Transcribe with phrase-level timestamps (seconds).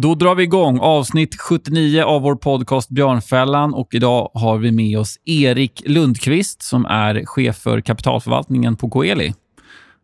[0.00, 4.98] Då drar vi igång avsnitt 79 av vår podcast Björnfällan och idag har vi med
[4.98, 9.34] oss Erik Lundqvist som är chef för kapitalförvaltningen på Coeli.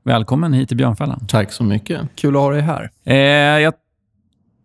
[0.05, 1.27] Välkommen hit till Björnfällan.
[1.28, 2.00] Tack så mycket.
[2.14, 2.91] Kul att ha dig här.
[3.05, 3.16] Eh,
[3.62, 3.75] jag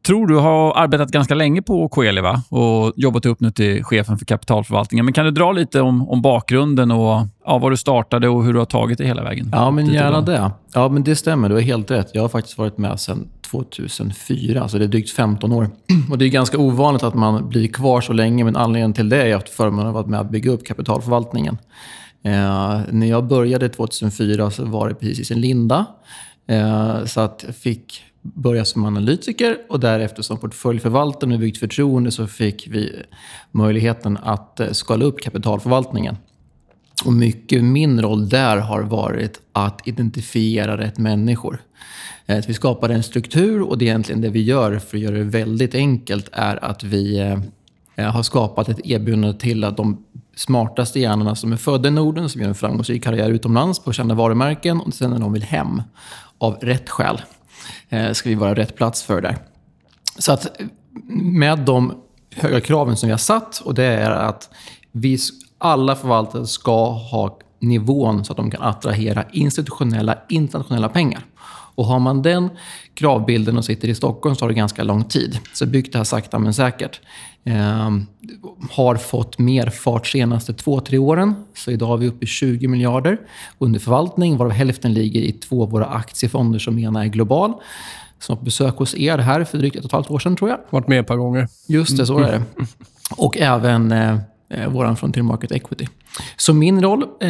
[0.08, 2.44] tror du har arbetat ganska länge på Coeli va?
[2.50, 5.06] och jobbat upp nu till chefen för kapitalförvaltningen.
[5.06, 8.54] Men kan du dra lite om, om bakgrunden och ja, var du startade och hur
[8.54, 9.50] du har tagit det hela vägen?
[9.52, 10.52] Ja, men gärna det.
[10.74, 11.50] Ja, men det stämmer.
[11.50, 12.10] Du har helt rätt.
[12.14, 15.70] Jag har faktiskt varit med sedan 2004, så alltså det är drygt 15 år.
[16.12, 19.24] Och Det är ganska ovanligt att man blir kvar så länge, men anledningen till det
[19.24, 21.58] är att förmånen har varit med att bygga upp kapitalförvaltningen.
[22.24, 25.86] Eh, när jag började 2004 så var det precis i sin linda.
[26.48, 32.12] Eh, så att jag fick börja som analytiker och därefter som portföljförvaltare med byggt förtroende
[32.12, 33.04] så fick vi
[33.52, 36.18] möjligheten att eh, skala upp kapitalförvaltningen.
[37.06, 41.62] Och mycket min roll där har varit att identifiera rätt människor.
[42.26, 45.04] Eh, att vi skapar en struktur och det är egentligen det vi gör för att
[45.04, 47.40] göra det väldigt enkelt är att vi eh,
[47.96, 52.30] eh, har skapat ett erbjudande till att de smartaste hjärnorna som är födda i Norden,
[52.30, 55.82] som gör en framgångsrik karriär utomlands på kända varumärken och sen när de vill hem
[56.38, 57.22] av rätt skäl
[58.14, 59.38] ska vi vara rätt plats för där.
[60.18, 60.62] Så att
[61.22, 61.94] med de
[62.36, 64.50] höga kraven som vi har satt och det är att
[64.92, 65.18] vi
[65.58, 71.26] alla förvaltare ska ha nivån så att de kan attrahera institutionella, internationella pengar.
[71.76, 72.50] Och har man den
[72.94, 75.40] kravbilden och sitter i Stockholm så tar det ganska lång tid.
[75.54, 77.02] Så byggt det här sakta men säkert.
[77.44, 77.90] Eh,
[78.72, 81.36] har fått mer fart senaste två, tre åren.
[81.56, 83.18] Så idag är vi uppe i 20 miljarder
[83.58, 87.54] under förvaltning, varav hälften ligger i två av våra aktiefonder som ena är global.
[88.20, 90.50] Som har besök hos er här för drygt ett och ett halvt år sedan, tror
[90.50, 90.60] jag.
[90.70, 91.48] Varit med ett par gånger.
[91.68, 92.44] Just det, så är det.
[93.18, 93.92] Och även
[94.50, 95.88] eh, vår Frontier Market Equity.
[96.38, 97.30] Så min roll eh,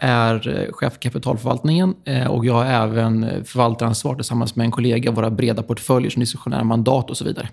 [0.00, 5.30] är chef för kapitalförvaltningen eh, och jag har även förvaltaransvar tillsammans med en kollega, våra
[5.30, 7.48] breda portföljer som diskretionära mandat och så vidare.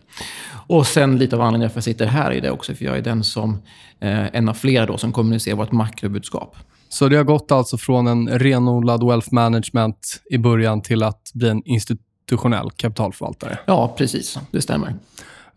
[0.67, 2.97] Och sen lite av anledningen för att jag sitter här i det också, för jag
[2.97, 3.57] är den som,
[3.99, 6.55] eh, en av flera då, som kommunicerar vårt makrobudskap.
[6.89, 11.49] Så det har gått alltså från en renodlad wealth management i början till att bli
[11.49, 13.59] en institutionell kapitalförvaltare?
[13.65, 14.39] Ja, precis.
[14.51, 14.95] Det stämmer.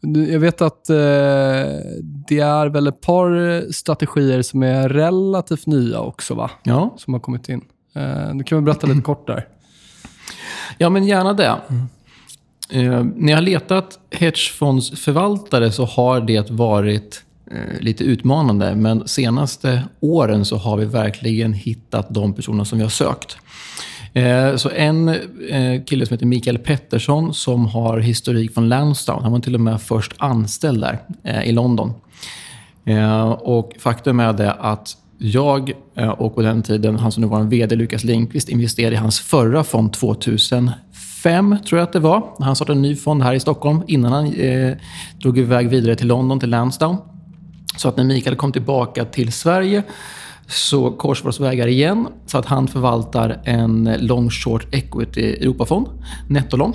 [0.02, 0.96] Jag vet att eh,
[2.28, 6.50] det är väl ett par strategier som är relativt nya också, va?
[6.62, 6.94] Ja.
[6.98, 7.64] Som har kommit in.
[7.94, 9.48] Eh, du kan väl berätta lite kort där?
[10.78, 11.56] Ja, men gärna det.
[11.68, 11.86] Mm.
[12.70, 18.74] Eh, när jag har letat hedgefondsförvaltare så har det varit eh, lite utmanande.
[18.74, 23.36] Men senaste åren så har vi verkligen hittat de personer som vi har sökt.
[24.12, 29.22] Eh, så en eh, kille som heter Mikael Pettersson som har historik från Lansdowne.
[29.22, 31.92] Han var till och med först anställd där eh, i London.
[32.84, 37.26] Eh, och faktum är det att jag eh, och på den tiden, han som nu
[37.26, 42.00] var en VD, Lukas Lindqvist, investerade i hans förra fond 2005, tror jag att det
[42.00, 42.22] var.
[42.38, 44.76] Han startade en ny fond här i Stockholm innan han eh,
[45.22, 46.98] drog iväg vidare till London, till Lansdowne.
[47.76, 49.82] Så att när Mikael kom tillbaka till Sverige
[50.50, 52.08] så korsar vägar igen.
[52.26, 55.88] Så att han förvaltar en long short equity Europafond,
[56.28, 56.74] nettolång,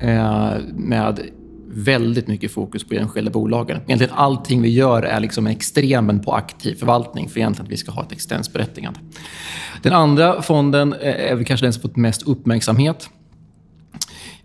[0.00, 1.20] eh, med
[1.68, 3.80] väldigt mycket fokus på enskilda bolagen.
[3.86, 7.92] Egentligen allting vi gör är liksom extremen på aktiv förvaltning för egentligen att vi ska
[7.92, 9.00] ha ett existensberättigande.
[9.82, 13.08] Den andra fonden eh, är väl kanske den som fått mest uppmärksamhet.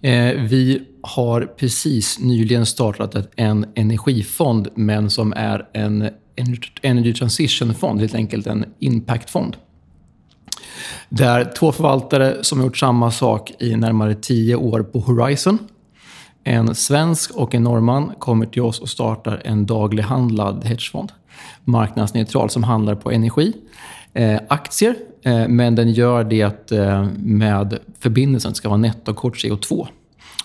[0.01, 6.09] Eh, vi har precis nyligen startat en energifond, men som är en
[6.81, 9.57] Energy Transition-fond, helt enkelt en impactfond.
[11.09, 15.57] Där två förvaltare som har gjort samma sak i närmare tio år på Horizon.
[16.43, 21.11] En svensk och en norrman kommer till oss och startar en daglighandlad hedgefond.
[21.63, 23.53] Marknadsneutral som handlar på energi,
[24.13, 29.87] eh, aktier, eh, men den gör det eh, med förbindelsen ska vara nettokort CO2.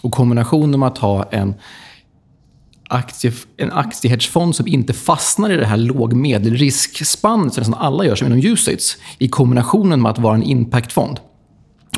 [0.01, 1.55] Och kombinationen med att ha en
[2.89, 8.27] aktie, en aktiehedgefond som inte fastnar i det här låg-medelriskspannet som nästan alla gör som
[8.27, 11.21] inom USAIDs i kombinationen med att vara en impactfond.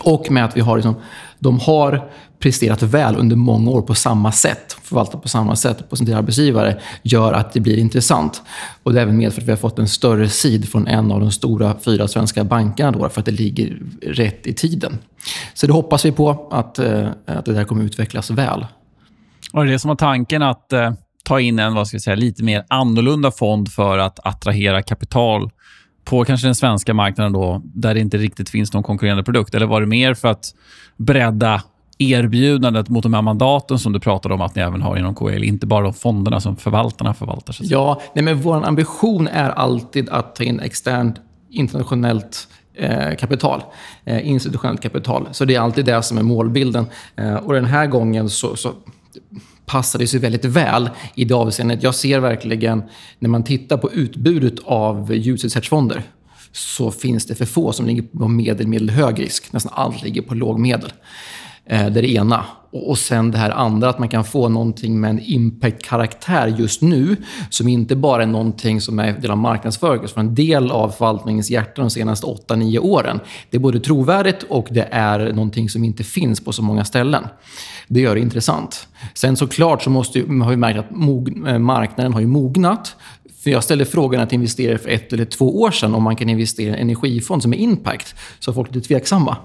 [0.00, 0.94] Och med att vi har liksom,
[1.38, 5.96] de har presterat väl under många år på samma sätt, förvaltat på samma sätt på
[5.96, 8.43] sin arbetsgivare, gör att det blir intressant.
[8.82, 11.20] Och det har även medfört att vi har fått en större sid från en av
[11.20, 14.99] de stora fyra svenska bankerna då, för att det ligger rätt i tiden.
[15.55, 18.67] Så det hoppas vi på, att, eh, att det där kommer utvecklas väl.
[19.53, 20.93] Och det är det som var tanken att eh,
[21.25, 25.50] ta in en vad ska vi säga, lite mer annorlunda fond för att attrahera kapital
[26.05, 29.55] på kanske den svenska marknaden då, där det inte riktigt finns någon konkurrerande produkt?
[29.55, 30.55] Eller var det mer för att
[30.97, 31.62] bredda
[31.99, 35.45] erbjudandet mot de här mandaten som du pratade om att ni även har inom KL,
[35.45, 37.53] inte bara de fonderna som förvaltarna förvaltar?
[37.53, 41.17] Så ja, nej men vår ambition är alltid att ta in externt
[41.50, 43.62] internationellt eh, kapital,
[44.05, 45.29] eh, institutionellt kapital.
[45.33, 46.87] Så det är alltid det som är målbilden.
[47.17, 48.73] Eh, och den här gången så, så
[49.67, 51.82] passade sig väldigt väl i det avseendet.
[51.82, 52.82] Jag ser verkligen,
[53.19, 56.03] när man tittar på utbudet av ljushetshedgefonder
[56.53, 59.53] så finns det för få som ligger på medel, medel, hög risk.
[59.53, 60.93] Nästan allt ligger på låg medel.
[61.65, 62.44] Eh, det är det ena.
[62.70, 67.17] Och sen det här andra, att man kan få någonting med en impact-karaktär just nu,
[67.50, 71.50] som inte bara är någonting som är del av marknadsföringen som en del av förvaltningens
[71.50, 73.20] hjärta de senaste 8-9 åren.
[73.50, 77.25] Det är både trovärdigt och det är någonting som inte finns på så många ställen.
[77.88, 78.88] Det gör det intressant.
[79.14, 82.97] Sen såklart så måste, har vi märkt att mog, eh, marknaden har ju mognat.
[83.43, 86.29] För jag ställde frågan till investerare för ett eller två år sedan om man kan
[86.29, 88.14] investera i en energifond som är impact.
[88.38, 89.37] Så var folk lite tveksamma.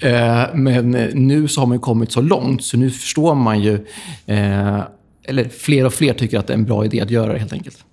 [0.00, 3.86] Eh, men nu så har man kommit så långt så nu förstår man ju...
[4.26, 4.80] Eh,
[5.26, 7.52] eller fler och fler tycker att det är en bra idé att göra det helt
[7.52, 7.84] enkelt.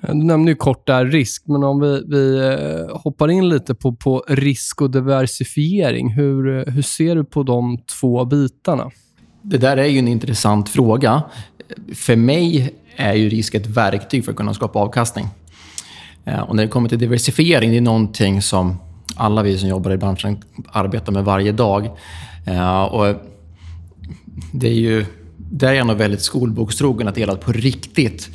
[0.00, 3.92] Du nämnde ju kort där risk, men om vi, vi eh, hoppar in lite på,
[3.92, 6.12] på risk och diversifiering.
[6.12, 8.90] Hur, hur ser du på de två bitarna?
[9.42, 11.22] Det där är ju en intressant fråga.
[11.94, 15.26] För mig är ju risk ett verktyg för att kunna skapa avkastning.
[16.48, 18.76] Och när det kommer till diversifiering, det är någonting som
[19.16, 20.42] alla vi som jobbar i branschen
[20.72, 21.90] arbetar med varje dag.
[22.48, 23.14] Uh, och
[24.52, 25.06] det är ju
[25.50, 28.30] där är jag nog väldigt skolbokstrogen, att det gäller att på riktigt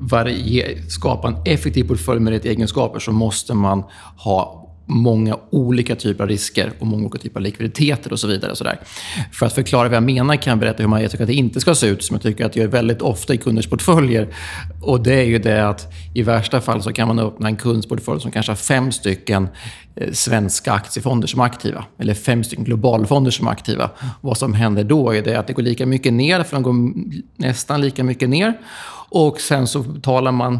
[0.00, 3.84] varje, skapa en effektiv portfölj med rätt egenskaper så måste man
[4.16, 8.50] ha många olika typer av risker och många olika typer av likviditeter och så vidare.
[8.50, 8.78] Och så där.
[9.32, 11.34] För att förklara vad jag menar kan jag berätta hur man jag tycker att det
[11.34, 14.28] inte ska se ut, som jag tycker att jag gör väldigt ofta i kunders portföljer.
[14.80, 18.20] Och det är ju det att i värsta fall så kan man öppna en kundsportfölj
[18.20, 19.48] som kanske har fem stycken
[19.96, 21.84] eh, svenska aktiefonder som är aktiva.
[21.98, 23.90] Eller fem stycken globalfonder som är aktiva.
[24.20, 26.92] Vad som händer då är det att det går lika mycket ner, för de går
[27.36, 28.58] nästan lika mycket ner.
[29.08, 30.58] Och sen så betalar man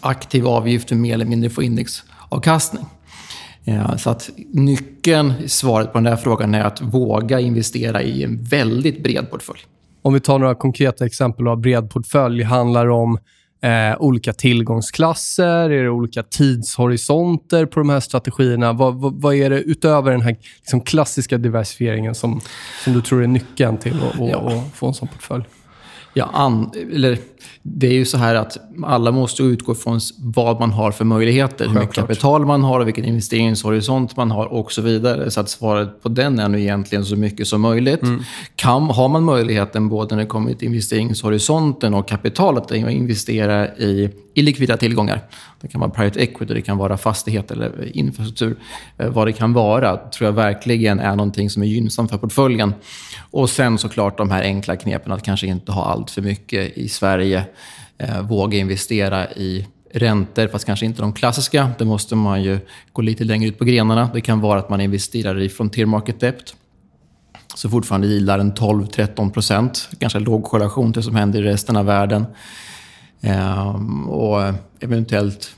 [0.00, 2.86] aktiv avgift för mer eller mindre få indexavkastning.
[3.68, 8.44] Ja, så att nyckeln, svaret på den där frågan är att våga investera i en
[8.44, 9.60] väldigt bred portfölj.
[10.02, 12.42] Om vi tar några konkreta exempel av bred portfölj.
[12.42, 13.18] Handlar det om
[13.62, 15.70] eh, olika tillgångsklasser?
[15.70, 18.72] Är det olika tidshorisonter på de här strategierna?
[18.72, 22.40] Vad, vad, vad är det utöver den här liksom, klassiska diversifieringen som,
[22.84, 24.64] som du tror är nyckeln till att ja.
[24.74, 25.44] få en sån portfölj?
[26.18, 27.18] Ja, an, eller,
[27.62, 31.68] det är ju så här att alla måste utgå från vad man har för möjligheter.
[31.68, 35.30] Hur mycket kapital man har, och vilken investeringshorisont man har och så vidare.
[35.30, 38.02] Så att svaret på den är nu egentligen så mycket som möjligt.
[38.02, 38.22] Mm.
[38.54, 44.10] Kan, har man möjligheten både när det kommer till investeringshorisonten och kapitalet att investera i
[44.34, 45.22] illikvida tillgångar.
[45.66, 48.56] Det kan vara private equity, det kan vara fastighet eller infrastruktur.
[48.98, 52.74] Eh, vad det kan vara tror jag verkligen är någonting som är gynnsamt för portföljen.
[53.30, 56.88] Och sen såklart de här enkla knepen att kanske inte ha allt för mycket i
[56.88, 57.44] Sverige.
[57.98, 61.70] Eh, våga investera i räntor, fast kanske inte de klassiska.
[61.78, 62.58] Det måste man ju
[62.92, 64.10] gå lite längre ut på grenarna.
[64.14, 66.54] Det kan vara att man investerar i frontier market debt.
[67.54, 69.88] Så fortfarande gillar en 12-13 procent.
[69.98, 72.26] Ganska låg korrelation till det som händer i resten av världen.
[73.20, 75.50] Ehm, och eventuellt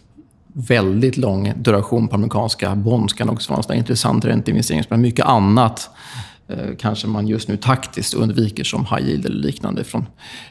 [0.53, 4.83] väldigt lång duration på amerikanska bonds kan också vara en intressant ränteinvestering.
[4.89, 5.91] Men mycket annat
[6.49, 10.07] eh, kanske man just nu taktiskt undviker som high yield eller liknande från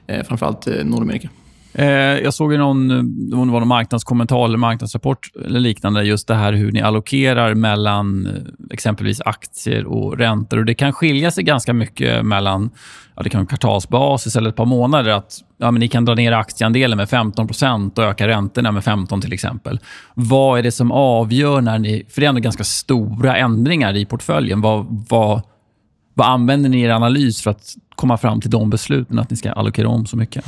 [0.08, 1.30] eh, framförallt eh, Nordamerika.
[1.78, 1.88] Eh,
[2.24, 6.36] jag såg ju någon, eh, det var någon marknadskommentar eller marknadsrapport eller liknande, just det
[6.36, 8.34] här hur ni allokerar mellan eh,
[8.72, 10.58] exempelvis aktier och räntor.
[10.58, 12.70] Och Det kan skilja sig ganska mycket mellan
[13.16, 15.12] ja, det kan vara kvartalsbasis eller ett par månader.
[15.12, 19.22] att ja, men Ni kan dra ner aktieandelen med 15% och öka räntorna med 15
[19.22, 19.80] till exempel.
[20.14, 22.06] Vad är det som avgör när ni...
[22.10, 24.62] För det är ändå ganska stora ändringar i portföljen.
[24.62, 25.42] Vad, vad,
[26.14, 29.38] vad använder ni i er analys för att komma fram till de besluten att ni
[29.38, 30.46] ska allokera om så mycket?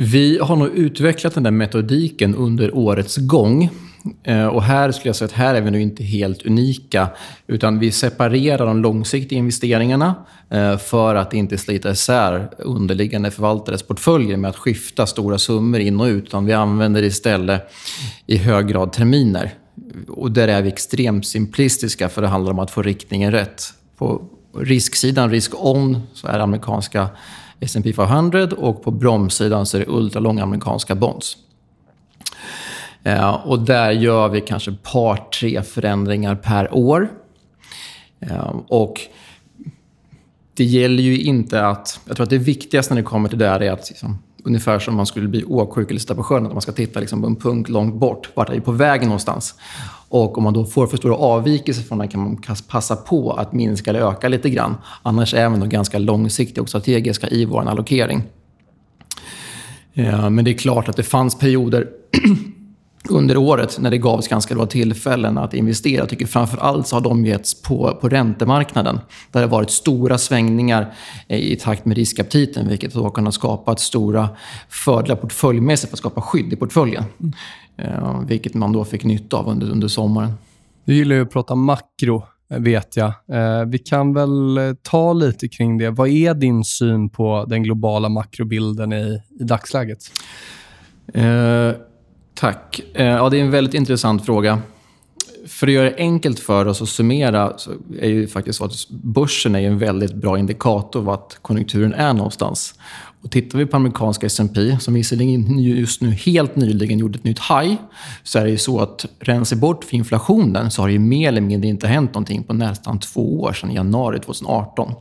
[0.00, 3.70] Vi har nog utvecklat den där metodiken under årets gång.
[4.22, 7.08] Eh, och här skulle jag säga att här är vi nu inte helt unika.
[7.46, 10.14] Utan vi separerar de långsiktiga investeringarna
[10.50, 16.00] eh, för att inte slita isär underliggande förvaltares portföljer med att skifta stora summor in
[16.00, 16.24] och ut.
[16.24, 17.70] Utan vi använder istället
[18.26, 19.54] i hög grad terminer.
[20.08, 23.62] Och där är vi extremt simplistiska för det handlar om att få riktningen rätt.
[23.96, 24.22] På
[24.58, 27.08] risksidan, risk-on, så är det amerikanska
[27.60, 31.36] S&P 500 och på bromssidan så är det ultralånga amerikanska bonds.
[33.02, 37.08] Eh, och där gör vi kanske ett par, tre förändringar per år.
[38.20, 39.00] Eh, och
[40.54, 42.00] det gäller ju inte att...
[42.04, 44.78] Jag tror att det viktigaste när det kommer till det här är att liksom, ungefär
[44.78, 47.26] som man skulle bli åksjuk eller sitta på sjön, att man ska titta liksom, på
[47.26, 48.30] en punkt långt bort.
[48.34, 49.54] Vart är vi på väg någonstans?
[50.08, 53.52] Och om man då får för stora avvikelser från den kan man passa på att
[53.52, 54.74] minska eller öka lite grann.
[55.02, 58.22] Annars är vi nog ganska långsiktiga och strategiska i vår allokering.
[59.94, 61.88] Eh, men det är klart att det fanns perioder
[63.08, 66.00] under året när det gavs ganska bra tillfällen att investera.
[66.00, 69.00] Jag tycker framför allt så har de getts på, på räntemarknaden.
[69.32, 70.94] Där det har varit stora svängningar
[71.28, 74.28] eh, i takt med riskaptiten vilket har kunnat skapa stora
[74.68, 77.04] fördelar portföljmässigt för att skapa skydd i portföljen.
[77.78, 80.32] Eh, vilket man då fick nytta av under, under sommaren.
[80.84, 83.12] Du gillar ju att prata makro, vet jag.
[83.32, 85.90] Eh, vi kan väl eh, ta lite kring det.
[85.90, 89.98] Vad är din syn på den globala makrobilden i, i dagsläget?
[91.14, 91.72] Eh,
[92.34, 92.80] tack.
[92.94, 94.62] Eh, ja, det är en väldigt intressant fråga.
[95.46, 97.70] För att göra det enkelt för oss att summera så
[98.00, 102.74] är ju faktiskt så att börsen är en väldigt bra indikator vart konjunkturen är någonstans.
[103.22, 107.38] Och tittar vi på amerikanska S&P som visserligen just nu helt nyligen gjorde ett nytt
[107.38, 107.74] high,
[108.22, 111.28] så är det ju så att rensar bort för inflationen så har det ju mer
[111.28, 114.94] eller mindre inte hänt någonting på nästan två år sedan januari 2018.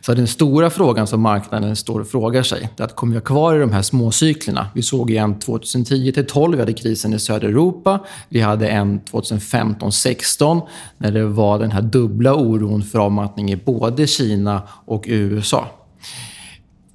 [0.00, 3.24] Så den stora frågan som marknaden står och frågar sig är att kommer vi ha
[3.24, 4.66] kvar i de här småcyklerna?
[4.74, 7.98] Vi såg igen 2010 till 12, vi hade krisen i södra Europa.
[8.28, 10.60] Vi hade en 2015-16
[10.98, 15.68] när det var den här dubbla oron för avmattning i både Kina och USA.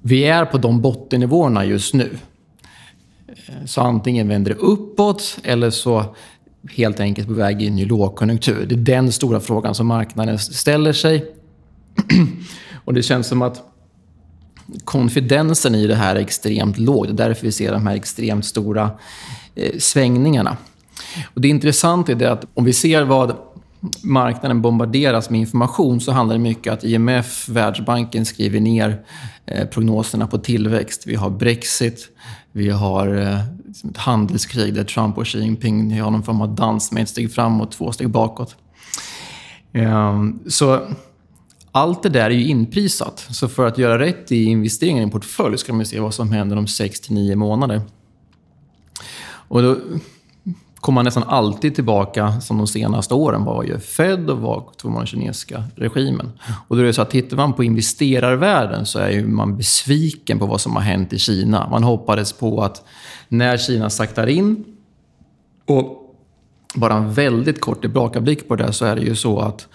[0.02, 2.18] Vi är på de bottennivåerna just nu.
[3.28, 6.04] Eh, så antingen vänder det uppåt eller så
[6.70, 8.66] helt enkelt på väg in i lågkonjunktur.
[8.66, 11.34] Det är den stora frågan som marknaden ställer sig.
[12.84, 13.62] Och det känns som att
[14.84, 17.06] konfidensen i det här är extremt låg.
[17.06, 18.90] Det är därför vi ser de här extremt stora
[19.54, 20.56] eh, svängningarna.
[21.34, 23.36] Och det intressanta är det att om vi ser vad
[24.02, 29.04] marknaden bombarderas med information så handlar det mycket om att IMF, Världsbanken skriver ner
[29.46, 31.06] eh, prognoserna på tillväxt.
[31.06, 32.08] Vi har Brexit,
[32.52, 36.54] vi har eh, liksom ett handelskrig där Trump och Xi Jinping har någon form av
[36.54, 38.56] dans med ett steg framåt och två steg bakåt.
[39.72, 40.88] Ehm, så
[41.72, 43.26] allt det där är ju inprisat.
[43.30, 46.32] Så för att göra rätt i investeringen i en portfölj ska man se vad som
[46.32, 47.82] händer om 6 till 9 månader.
[49.24, 49.76] Och då
[50.82, 53.44] kommer man nästan alltid tillbaka som de senaste åren.
[53.44, 56.32] var ju Fed och var tog man den kinesiska regimen?
[56.68, 60.46] Och då är det så att tittar man på investerarvärlden så är man besviken på
[60.46, 61.68] vad som har hänt i Kina.
[61.70, 62.84] Man hoppades på att
[63.28, 64.64] när Kina saktar in
[65.66, 66.14] och
[66.74, 69.68] bara en väldigt kort tillbakablick på det så är det ju så att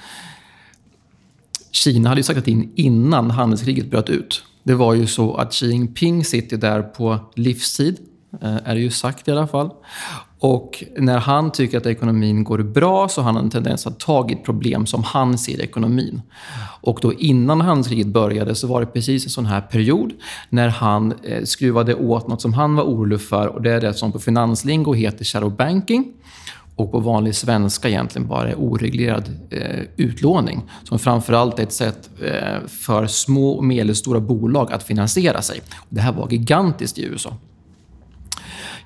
[1.72, 4.44] Kina hade ju saktat in innan handelskriget bröt ut.
[4.64, 7.98] Det var ju så att Xi Jinping sitter där på livstid,
[8.42, 9.70] eh, är det ju sagt i alla fall.
[10.40, 14.06] Och när han tycker att ekonomin går bra så har han en tendens att ta
[14.06, 16.22] tag i problem som han ser i ekonomin.
[16.82, 20.14] Och då innan handelskriget började så var det precis en sån här period
[20.50, 23.94] när han eh, skruvade åt något som han var orolig för och det är det
[23.94, 26.14] som på finanslingo heter shadow banking
[26.76, 30.62] och på vanlig svenska egentligen bara är oreglerad eh, utlåning.
[30.84, 35.62] Som framförallt är ett sätt eh, för små och medelstora bolag att finansiera sig.
[35.90, 37.34] Det här var gigantiskt i USA.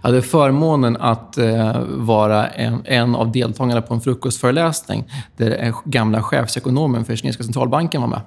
[0.01, 5.03] Jag hade förmånen att eh, vara en, en, av deltagarna på en frukostföreläsning
[5.37, 8.21] där eh, gamla chefsekonomen för kinesiska centralbanken var med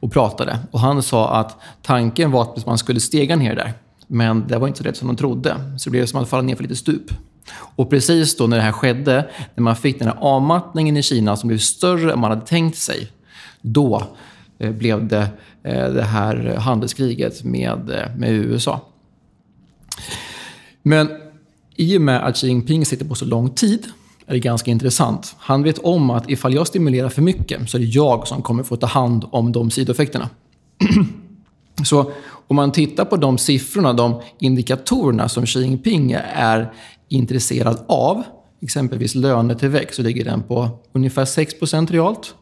[0.00, 0.58] och pratade.
[0.70, 3.72] Och han sa att tanken var att man skulle stega ner där.
[4.06, 5.54] Men det var inte så rätt som de trodde.
[5.78, 7.10] Så det blev som att falla ner för lite stup.
[7.76, 11.36] Och precis då när det här skedde, när man fick den här avmattningen i Kina
[11.36, 13.12] som blev större än man hade tänkt sig,
[13.60, 14.02] då
[14.58, 15.28] eh, blev det
[15.62, 18.80] eh, det här handelskriget med, med USA.
[20.82, 21.19] Men
[21.80, 23.86] i och med att Xi Jinping sitter på så lång tid
[24.26, 25.34] är det ganska intressant.
[25.38, 28.62] Han vet om att ifall jag stimulerar för mycket så är det jag som kommer
[28.62, 30.28] få ta hand om de sidoeffekterna.
[31.84, 32.12] Så
[32.48, 36.72] om man tittar på de siffrorna, de indikatorerna som Xi Jinping är
[37.08, 38.22] intresserad av,
[38.60, 41.54] exempelvis lönetillväxt, så ligger den på ungefär 6
[41.90, 42.34] realt.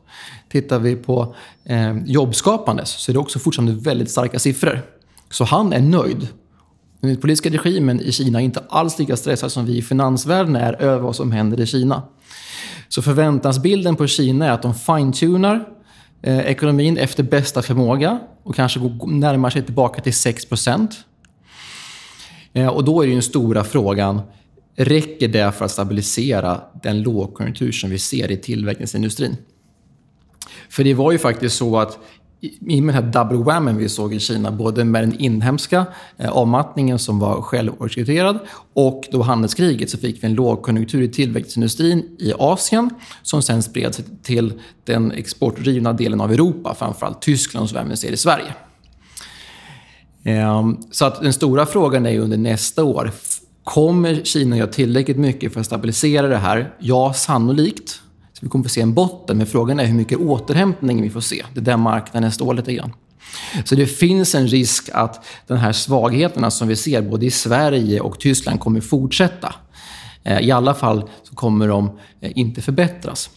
[0.51, 4.83] Tittar vi på eh, jobbskapande så är det också fortfarande väldigt starka siffror.
[5.31, 6.29] Så han är nöjd.
[7.01, 10.83] Den politiska regimen i Kina är inte alls lika stressad som vi i finansvärlden är
[10.83, 12.03] över vad som händer i Kina.
[12.89, 15.69] Så förväntansbilden på Kina är att de fine-tunar
[16.23, 20.47] eh, ekonomin efter bästa förmåga och kanske närmar sig tillbaka till 6
[22.53, 24.21] eh, Och då är den stora frågan,
[24.77, 29.37] räcker det för att stabilisera den lågkonjunktur som vi ser i tillverkningsindustrin?
[30.71, 31.99] För det var ju faktiskt så att
[32.41, 35.87] i och med den här double whammen vi såg i Kina, både med den inhemska
[36.17, 38.39] eh, avmattningen som var självorganiserad
[38.75, 42.91] och då handelskriget, så fick vi en lågkonjunktur i tillväxtindustrin i Asien
[43.23, 44.53] som sen spred sig till
[44.85, 48.55] den exportdrivna delen av Europa, framförallt Tyskland, som vi även ser i Sverige.
[50.23, 53.11] Eh, så att den stora frågan är under nästa år,
[53.65, 56.75] kommer Kina göra tillräckligt mycket för att stabilisera det här?
[56.79, 58.01] Ja, sannolikt.
[58.39, 61.21] Så vi kommer få se en botten, men frågan är hur mycket återhämtning vi får
[61.21, 61.45] se.
[61.55, 62.93] Det är där marknaden står lite grann.
[63.65, 68.01] Så det finns en risk att de här svagheterna som vi ser både i Sverige
[68.01, 69.55] och Tyskland kommer fortsätta.
[70.23, 73.31] Eh, I alla fall så kommer de eh, inte förbättras.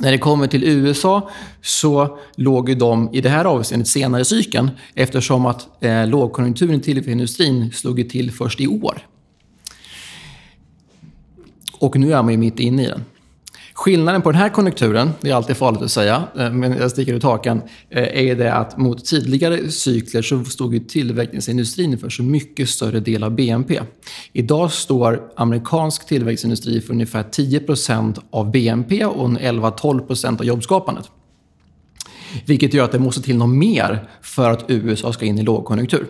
[0.00, 1.30] När det kommer till USA
[1.62, 6.80] så låg ju de i det här avseendet senare i cykeln eftersom att eh, lågkonjunkturen
[6.80, 9.06] till industrin slog till först i år.
[11.78, 13.04] Och nu är man ju mitt inne i den.
[13.74, 17.14] Skillnaden på den här konjunkturen, det är alltid farligt att säga, eh, men jag sticker
[17.14, 22.22] ut hakan, eh, är det att mot tidigare cykler så stod ju tillverkningsindustrin för så
[22.22, 23.80] mycket större del av BNP.
[24.32, 31.10] Idag står amerikansk tillväxtindustri för ungefär 10% av BNP och 11-12% av jobbskapandet.
[32.46, 36.06] Vilket gör att det måste till något mer för att USA ska in i lågkonjunktur.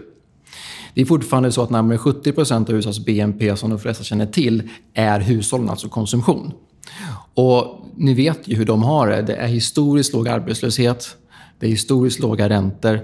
[0.94, 4.62] Det är fortfarande så att närmare 70% av USAs BNP, som de flesta känner till,
[4.94, 6.52] är hushållen, alltså konsumtion.
[7.34, 9.22] Och ni vet ju hur de har det.
[9.22, 11.16] Det är historiskt låg arbetslöshet,
[11.58, 13.00] det är historiskt låga räntor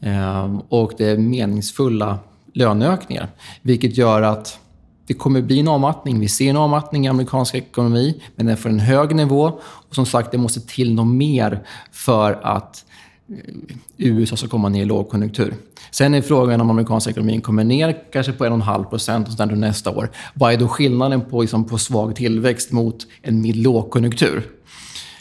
[0.00, 2.18] ehm, och det är meningsfulla
[2.54, 3.28] löneökningar.
[3.62, 4.58] Vilket gör att
[5.06, 6.20] det kommer bli en avmattning.
[6.20, 9.60] Vi ser en avmattning i amerikansk ekonomi, men den är för en hög nivå.
[9.62, 12.84] Och som sagt, det måste till något mer för att
[13.30, 13.54] Eh,
[13.96, 15.54] USA ska komma ner i lågkonjunktur.
[15.90, 20.10] Sen är frågan om amerikanska ekonomin kommer ner kanske på 1,5 procent nästa år.
[20.34, 24.42] Vad är då skillnaden på, liksom, på svag tillväxt mot en mild lågkonjunktur?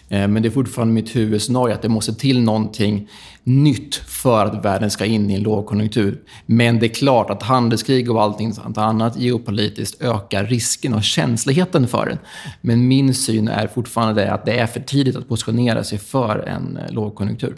[0.10, 3.10] Eh, men det är fortfarande mitt huvudscenario att det måste till någonting
[3.44, 6.22] nytt för att världen ska in i en lågkonjunktur.
[6.46, 12.06] Men det är klart att handelskrig och allting annat geopolitiskt ökar risken och känsligheten för
[12.06, 12.18] den.
[12.62, 16.78] Men min syn är fortfarande att det är för tidigt att positionera sig för en
[16.78, 17.56] eh, lågkonjunktur.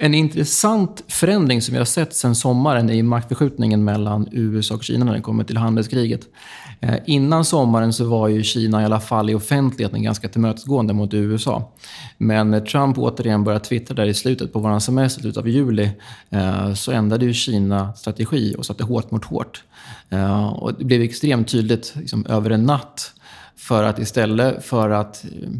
[0.00, 5.04] En intressant förändring som vi har sett sen sommaren är maktförskjutningen mellan USA och Kina
[5.04, 6.20] när det kommer till handelskriget.
[6.80, 11.14] Eh, innan sommaren så var ju Kina i alla fall i offentligheten ganska tillmötesgående mot
[11.14, 11.72] USA.
[12.18, 15.90] Men när Trump återigen började twittra där i slutet på vår semester, slutet av juli,
[16.30, 19.64] eh, så ändrade ju Kina strategi och satte hårt mot hårt.
[20.10, 23.12] Eh, och det blev extremt tydligt liksom, över en natt
[23.56, 25.50] för att istället för att eh,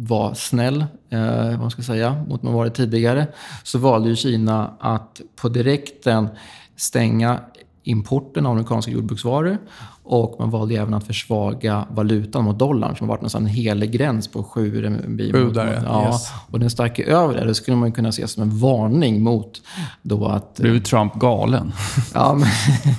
[0.00, 3.26] var snäll, eh, vad ska säga, mot man varit tidigare,
[3.62, 6.28] så valde ju Kina att på direkten
[6.76, 7.40] stänga
[7.88, 9.58] importen av amerikanska jordbruksvaror
[10.02, 13.92] och man valde även att försvaga valutan mot dollarn som har varit nästan en helig
[13.92, 15.32] gräns på 7 renminbi.
[15.32, 16.06] Sju där, ja.
[16.06, 16.28] Yes.
[16.50, 17.44] Och den stack över det.
[17.44, 19.62] Det skulle man kunna se som en varning mot
[20.02, 20.56] då att...
[20.56, 21.72] Blev Trump galen?
[22.14, 22.48] ja, men,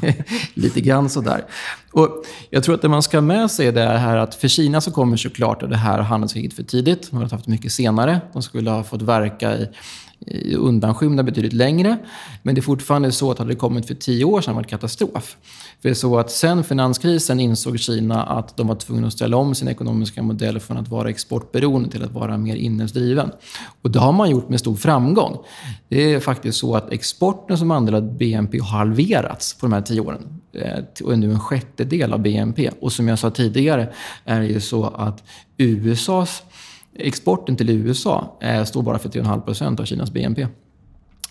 [0.53, 1.45] lite grann sådär.
[1.91, 2.09] Och
[2.49, 4.81] jag tror att det man ska ha med sig är det här att för Kina
[4.81, 7.11] så kommer såklart det här handelskriget för tidigt.
[7.11, 8.21] De har haft mycket senare.
[8.33, 9.69] De skulle ha fått verka i
[10.57, 11.97] undanskymda betydligt längre.
[12.43, 14.69] Men det är fortfarande så att hade det kommit för tio år sedan var det
[14.69, 15.37] katastrof.
[15.81, 19.37] För det är så att sen finanskrisen insåg Kina att de var tvungna att ställa
[19.37, 23.31] om sin ekonomiska modell från att vara exportberoende till att vara mer inhemsdriven.
[23.81, 25.37] Och det har man gjort med stor framgång.
[25.87, 29.81] Det är faktiskt så att exporten som andel av BNP har halverats på de här
[29.81, 32.69] tio åren eh, och är nu en sjättedel av BNP.
[32.81, 33.93] Och som jag sa tidigare
[34.25, 35.23] är det ju så att
[35.57, 36.43] USAs
[37.01, 40.47] Exporten till USA eh, står bara för 3,5 av Kinas BNP.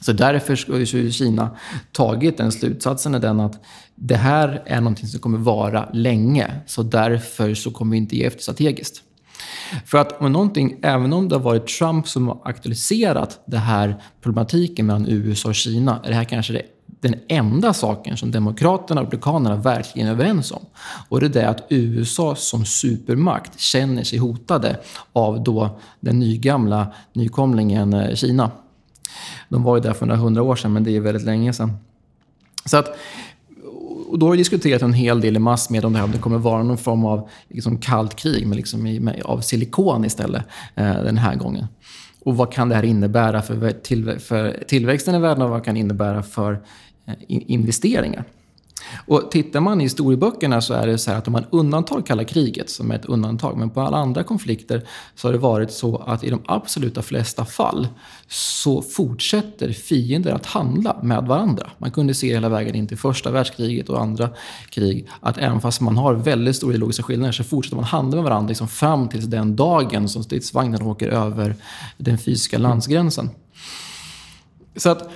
[0.00, 1.50] Så därför har Kina
[1.92, 3.60] tagit den slutsatsen är den att
[3.94, 6.54] det här är någonting som kommer vara länge.
[6.66, 9.02] Så därför så kommer vi inte ge efter strategiskt.
[9.84, 14.02] För att om någonting, även om det har varit Trump som har aktualiserat den här
[14.22, 16.62] problematiken mellan USA och Kina, är det här kanske det
[17.00, 20.62] den enda saken som Demokraterna och Republikanerna verkligen är överens om.
[21.08, 24.80] Och det är det att USA som supermakt känner sig hotade
[25.12, 28.50] av då den nygamla nykomlingen eh, Kina.
[29.48, 31.76] De var ju där för några hundra år sedan, men det är väldigt länge sedan.
[32.64, 32.98] Så att,
[34.08, 36.18] och då har vi diskuterat en hel del i massmedia om det här, om det
[36.18, 40.42] kommer vara någon form av liksom, kallt krig men liksom, med, av silikon istället
[40.74, 41.66] eh, den här gången.
[42.24, 45.74] Och vad kan det här innebära för, till, för tillväxten i världen och vad kan
[45.74, 46.60] det innebära för
[47.08, 48.24] Eh, investeringar.
[49.06, 52.24] Och tittar man i historieböckerna så är det så här att om man undantar kalla
[52.24, 55.96] kriget, som är ett undantag, men på alla andra konflikter så har det varit så
[55.96, 57.88] att i de absoluta flesta fall
[58.28, 61.70] så fortsätter fiender att handla med varandra.
[61.78, 64.30] Man kunde se hela vägen in till första världskriget och andra
[64.70, 68.24] krig att även fast man har väldigt stora ideologiska skillnader så fortsätter man handla med
[68.24, 71.56] varandra liksom fram till den dagen som stridsvagnen åker över
[71.96, 73.30] den fysiska landsgränsen.
[74.76, 75.10] Så att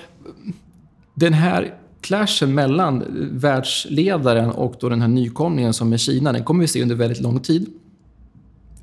[1.14, 6.60] den här clashen mellan världsledaren och då den här nykomlingen som är Kina, den kommer
[6.60, 7.66] vi se under väldigt lång tid.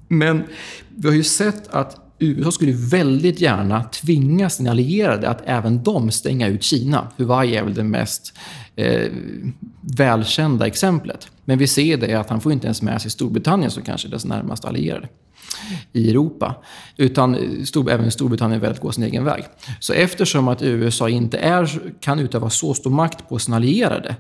[0.08, 0.44] Men
[0.96, 6.12] vi har ju sett att USA skulle väldigt gärna tvinga sina allierade att även de
[6.12, 7.08] stänga ut Kina.
[7.18, 8.38] Hawaii är väl det mest
[8.76, 9.12] eh,
[9.82, 11.28] välkända exemplet.
[11.46, 14.12] Men vi ser det att han får inte ens med sig Storbritannien som kanske är
[14.12, 15.08] dess närmaste allierade
[15.94, 16.56] i Europa.
[16.98, 19.44] Utan Stor, även Storbritannien väljer att gå sin egen väg.
[19.80, 24.16] Så eftersom att USA inte är, kan utöva så stor makt på sina allierade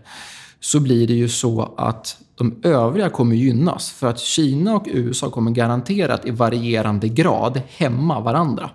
[0.59, 3.91] så blir det ju så att de övriga kommer gynnas.
[3.91, 8.69] För att Kina och USA kommer garanterat i varierande grad hämma varandra.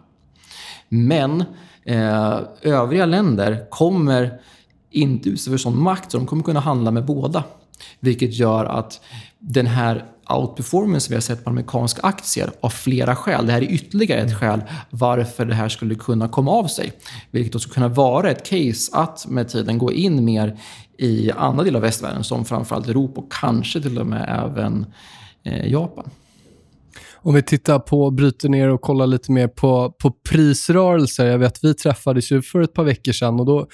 [0.89, 1.45] Men
[1.85, 4.41] eh, övriga länder kommer
[4.91, 7.45] inte utöva sån makt så de kommer kunna handla med båda.
[8.01, 9.01] Vilket gör att
[9.39, 13.47] den här outperformance vi har sett på amerikanska aktier av flera skäl.
[13.47, 16.93] Det här är ytterligare ett skäl varför det här skulle kunna komma av sig.
[17.31, 20.59] Vilket också kunna vara ett case att med tiden gå in mer
[20.99, 24.87] i andra delar av västvärlden som framförallt Europa och kanske till och med även
[25.45, 26.11] eh, Japan.
[27.15, 31.27] Om vi tittar på, bryter ner och kollar lite mer på, på prisrörelser.
[31.27, 33.67] Jag vet vi träffades ju för ett par veckor sedan och då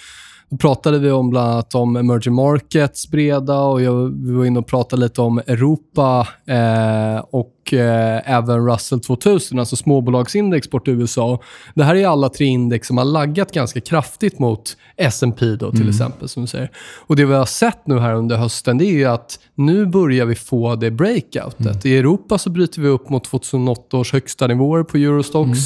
[0.51, 4.59] då pratade vi om bland annat om emerging markets breda och jag, vi var inne
[4.59, 10.91] och pratade lite om Europa eh, och eh, även Russell 2000, alltså småbolagsindex bort i
[10.91, 11.43] USA.
[11.75, 15.81] Det här är alla tre index som har laggat ganska kraftigt mot S&P då till
[15.81, 15.89] mm.
[15.89, 16.29] exempel.
[16.29, 16.71] som du säger.
[17.07, 20.35] Och Det vi har sett nu här under hösten det är att nu börjar vi
[20.35, 21.61] få det breakoutet.
[21.61, 21.79] Mm.
[21.85, 25.47] I Europa så bryter vi upp mot 2008 års högsta nivåer på Eurostox.
[25.47, 25.59] Mm.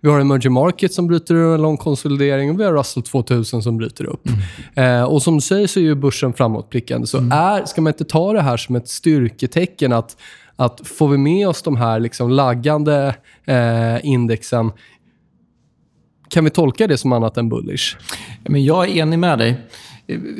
[0.00, 3.76] Vi har emerging markets som bryter en lång konsolidering och vi har Russell 2000 som
[3.76, 4.28] bryter upp.
[4.76, 5.00] Mm.
[5.00, 7.06] Eh, och Som du säger så är ju börsen framåtblickande.
[7.06, 7.32] Så mm.
[7.32, 10.16] är, ska man inte ta det här som ett styrketecken att
[10.60, 14.72] att får vi med oss de här liksom laggande eh, indexen,
[16.28, 17.96] kan vi tolka det som annat än bullish?
[18.44, 19.56] Men jag är enig med dig.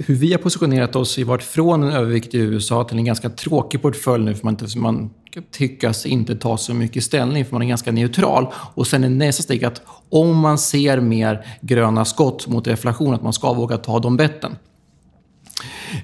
[0.06, 3.30] Hur vi har positionerat oss har varit från en övervikt i USA till en ganska
[3.30, 5.10] tråkig portfölj nu, för man, inte, man
[5.52, 8.46] tyckas inte ta så mycket ställning, för man är ganska neutral.
[8.74, 13.22] Och sen är nästa steg att om man ser mer gröna skott mot deflation, att
[13.22, 14.56] man ska våga ta de betten.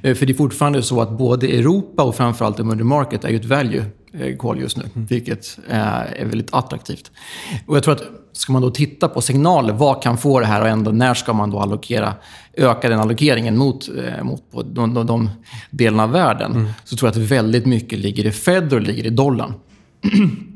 [0.02, 3.36] Eh, för det är fortfarande så att både Europa och framförallt emerging market är ju
[3.36, 3.84] ett value
[4.38, 5.06] kol just nu, mm.
[5.06, 7.10] vilket är väldigt attraktivt.
[7.66, 8.02] Och jag tror att
[8.32, 11.32] ska man då titta på signaler, vad kan få det här och ändå när ska
[11.32, 12.14] man då allokera,
[12.52, 15.30] öka den allokeringen mot, eh, mot på de, de, de
[15.70, 16.68] delarna av världen, mm.
[16.84, 19.54] så tror jag att väldigt mycket ligger i Fed och ligger i dollarn.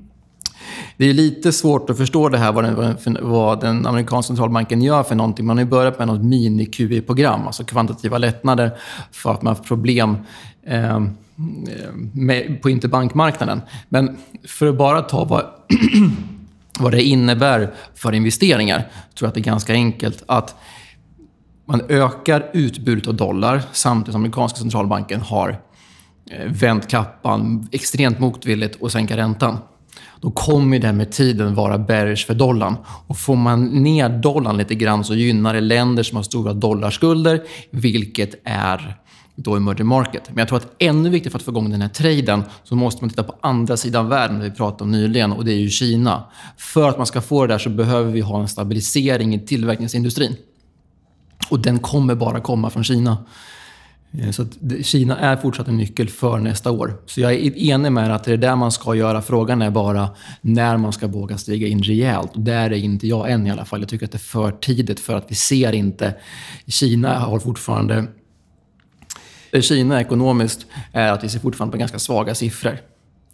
[0.97, 5.03] Det är lite svårt att förstå det här, vad den, vad den amerikanska centralbanken gör
[5.03, 5.47] för någonting.
[5.47, 8.71] Man har ju börjat med något mini-QE-program, alltså kvantitativa lättnader
[9.13, 10.17] för att man har problem
[10.67, 11.01] eh,
[11.69, 13.61] Eh, med, på interbankmarknaden.
[13.89, 15.45] Men för att bara ta vad,
[16.79, 20.55] vad det innebär för investeringar, tror jag att det är ganska enkelt att
[21.67, 25.61] man ökar utbudet av dollar samtidigt som amerikanska centralbanken har
[26.31, 29.59] eh, vänt kappan extremt motvilligt och sänka räntan.
[30.21, 32.77] Då kommer det med tiden vara bearish för dollarn.
[33.07, 37.43] Och får man ner dollarn lite grann så gynnar det länder som har stora dollarskulder,
[37.71, 39.01] vilket är
[39.43, 40.23] då emerging market.
[40.29, 43.05] Men jag tror att ännu viktigare för att få igång den här traden så måste
[43.05, 45.69] man titta på andra sidan världen, det vi pratade om nyligen, och det är ju
[45.71, 46.25] Kina.
[46.57, 50.37] För att man ska få det där så behöver vi ha en stabilisering i tillverkningsindustrin.
[51.51, 53.25] Och den kommer bara komma från Kina.
[54.13, 54.47] Eh, så
[54.83, 56.95] Kina är fortsatt en nyckel för nästa år.
[57.07, 59.23] Så jag är enig med att det är där man ska göra.
[59.23, 60.09] Frågan är bara
[60.41, 62.35] när man ska våga stiga in rejält.
[62.35, 63.81] Och där är inte jag än i alla fall.
[63.81, 66.15] Jag tycker att det är för tidigt för att vi ser inte...
[66.67, 68.07] Kina har fortfarande
[69.53, 72.79] Eh, Kina ekonomiskt är att vi ser fortfarande på ganska svaga siffror.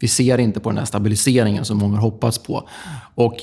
[0.01, 2.69] Vi ser inte på den här stabiliseringen som många har hoppats på.
[3.15, 3.37] Och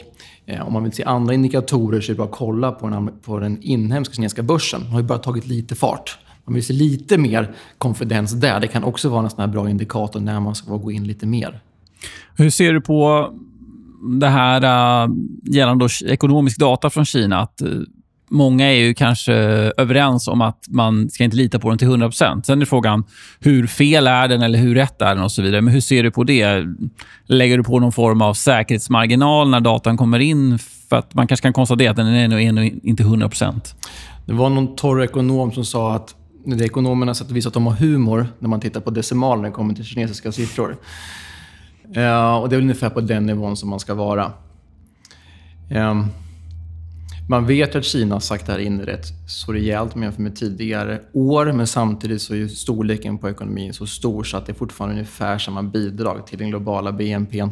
[0.46, 3.20] eh, om man vill se andra indikatorer så är det bara att kolla på den,
[3.22, 4.82] på den inhemska kinesiska börsen.
[4.82, 6.18] Den har ju bara tagit lite fart.
[6.46, 8.60] Man vill se lite mer konfidens där.
[8.60, 11.26] Det kan också vara en sån här bra indikator när man ska gå in lite
[11.26, 11.60] mer.
[12.36, 13.34] Hur ser du på
[14.20, 15.12] det här eh,
[15.44, 17.40] gällande ekonomisk data från Kina?
[17.40, 17.70] Att, eh,
[18.34, 19.34] många är ju kanske
[19.78, 23.04] överens om att man ska inte lita på den till 100% Sen är frågan
[23.40, 25.62] hur fel är den eller hur rätt är den och så vidare.
[25.62, 26.66] Men hur ser du på det?
[27.26, 30.60] Lägger du på någon form av säkerhetsmarginal när datan kommer in?
[30.90, 33.76] För att man kanske kan konstatera att den är ännu inte 100%
[34.26, 36.16] Det var någon torr ekonom som sa att
[36.46, 39.42] det är ekonomerna sätt att visa att de har humor när man tittar på decimaler
[39.42, 40.78] när det kommer till kinesiska siffror.
[41.98, 44.32] Uh, och det är väl ungefär på den nivån som man ska vara.
[45.70, 46.08] Um,
[47.28, 51.52] man vet att Kina har sagt här in rätt så rejält jämfört med tidigare år,
[51.52, 55.38] men samtidigt så är storleken på ekonomin så stor så att det är fortfarande ungefär
[55.38, 57.50] samma bidrag till den globala BNP.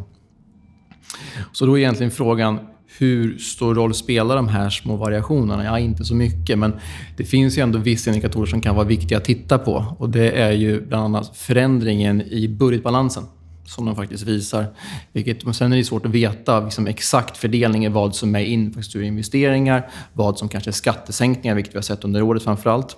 [1.52, 2.60] Så då är egentligen frågan,
[2.98, 5.64] hur stor roll spelar de här små variationerna?
[5.64, 6.74] Ja, inte så mycket, men
[7.18, 9.96] det finns ju ändå vissa indikatorer som kan vara viktiga att titta på.
[10.00, 13.24] Och Det är ju bland annat förändringen i budgetbalansen
[13.66, 14.66] som de faktiskt visar.
[15.12, 20.38] Vilket, sen är det svårt att veta liksom exakt fördelningen vad som är infrastrukturinvesteringar, vad
[20.40, 22.98] som kanske är skattesänkningar, vilket vi har sett under året framför allt.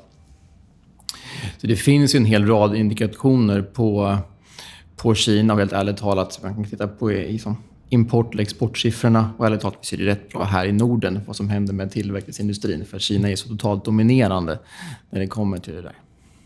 [1.58, 4.17] Så det finns ju en hel rad indikationer på,
[4.95, 7.58] på Kina och helt ärligt talat, man kan titta på liksom,
[7.89, 11.49] import eller exportsiffrorna och ärligt talat ser det rätt bra här i Norden vad som
[11.49, 12.86] händer med tillverkningsindustrin.
[12.86, 14.60] För Kina är så totalt dominerande
[15.10, 15.95] när det kommer till det där.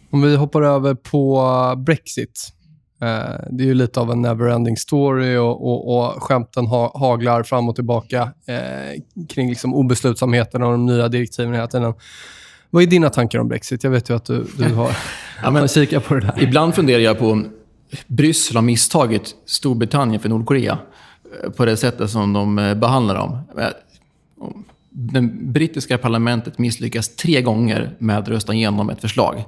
[0.09, 2.53] Om vi hoppar över på Brexit.
[3.01, 7.43] Eh, det är ju lite av en never-ending story och, och, och skämten ha, haglar
[7.43, 11.93] fram och tillbaka eh, kring liksom obeslutsamheten och de nya direktiven hela tiden.
[12.69, 13.83] Vad är dina tankar om Brexit?
[13.83, 14.97] Jag vet ju att du, du har,
[15.43, 16.43] ja, men, kikat på det där.
[16.43, 17.49] Ibland funderar jag på om
[18.07, 20.77] Bryssel har misstagit Storbritannien för Nordkorea
[21.43, 23.37] eh, på det sättet som de eh, behandlar dem.
[24.89, 29.43] Det brittiska parlamentet misslyckas tre gånger med att rösta igenom ett förslag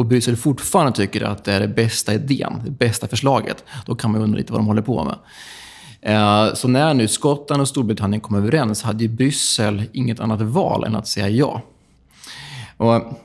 [0.00, 4.12] och Bryssel fortfarande tycker att det är den bästa idén, det bästa förslaget, då kan
[4.12, 5.16] man undra lite vad de håller på med.
[6.02, 10.84] Eh, så när nu Skottland och Storbritannien kom överens hade ju Bryssel inget annat val
[10.84, 11.62] än att säga ja.
[12.76, 13.20] Och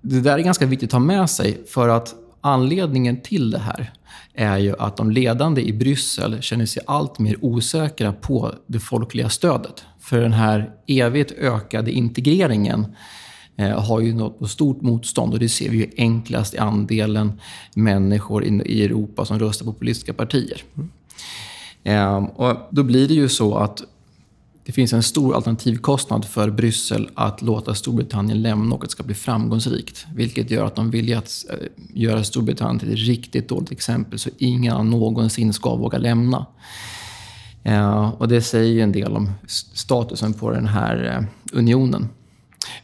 [0.00, 3.92] det där är ganska viktigt att ha med sig för att anledningen till det här
[4.34, 9.28] är ju att de ledande i Bryssel känner sig allt mer osäkra på det folkliga
[9.28, 9.84] stödet.
[10.00, 12.86] För den här evigt ökade integreringen
[13.58, 17.32] Eh, har ju nått stort motstånd och det ser vi ju enklast i andelen
[17.74, 20.62] människor i Europa som röstar på politiska partier.
[20.74, 22.24] Mm.
[22.24, 23.82] Och då blir det ju så att
[24.68, 29.02] det finns en stor alternativkostnad för Bryssel att låta Storbritannien lämna och att det ska
[29.02, 30.06] bli framgångsrikt.
[30.14, 31.56] Vilket gör att de vill att eh,
[31.94, 36.46] göra Storbritannien till ett riktigt dåligt exempel så ingen någonsin ska våga lämna.
[37.62, 39.30] Ehm, och det säger ju en del om
[39.74, 42.08] statusen på den här eh, unionen.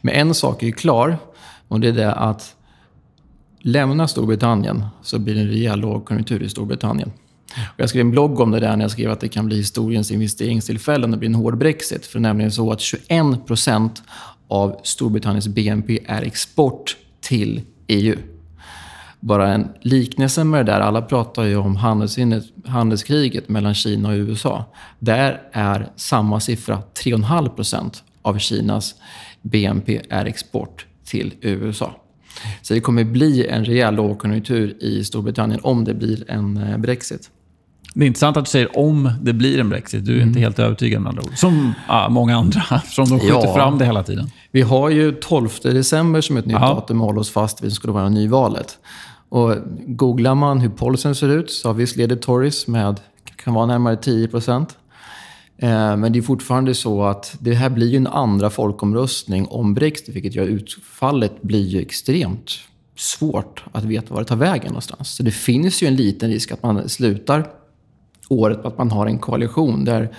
[0.01, 1.17] Men en sak är ju klar
[1.67, 2.55] och det är det att
[3.59, 7.11] lämna Storbritannien så blir det en rejäl lågkonjunktur i Storbritannien.
[7.55, 9.57] Och jag skrev en blogg om det där när jag skrev att det kan bli
[9.57, 12.05] historiens investeringstillfällen det blir en hård Brexit.
[12.05, 14.03] För det är nämligen så att 21 procent
[14.47, 18.15] av Storbritanniens BNP är export till EU.
[19.19, 21.75] Bara en liknelse med det där, alla pratar ju om
[22.65, 24.65] handelskriget mellan Kina och USA.
[24.99, 28.95] Där är samma siffra 3,5 procent av Kinas
[29.51, 31.95] BNP är export till USA.
[32.61, 37.31] Så det kommer bli en rejäl lågkonjunktur i Storbritannien om det blir en eh, Brexit.
[37.93, 40.05] Det är intressant att du säger om det blir en Brexit.
[40.05, 40.27] Du är mm.
[40.27, 41.37] inte helt övertygad med andra ord.
[41.37, 43.53] Som ja, många andra, som de skjuter ja.
[43.53, 44.31] fram det hela tiden.
[44.51, 46.73] Vi har ju 12 december som ett nytt Aha.
[46.73, 48.77] datum att hålla oss fast vid som skulle vara nyvalet.
[49.29, 49.55] Och
[49.87, 52.99] googlar man hur polisen ser ut så har vi leder Tories med
[53.35, 54.77] kan vara närmare 10 procent.
[55.57, 59.73] Eh, men det är fortfarande så att det här blir ju en andra folkomröstning om
[59.73, 62.51] Brexit, vilket gör utfallet blir ju extremt
[62.95, 65.15] svårt att veta var det tar vägen någonstans.
[65.15, 67.47] Så det finns ju en liten risk att man slutar
[68.29, 70.15] året på att man har en koalition där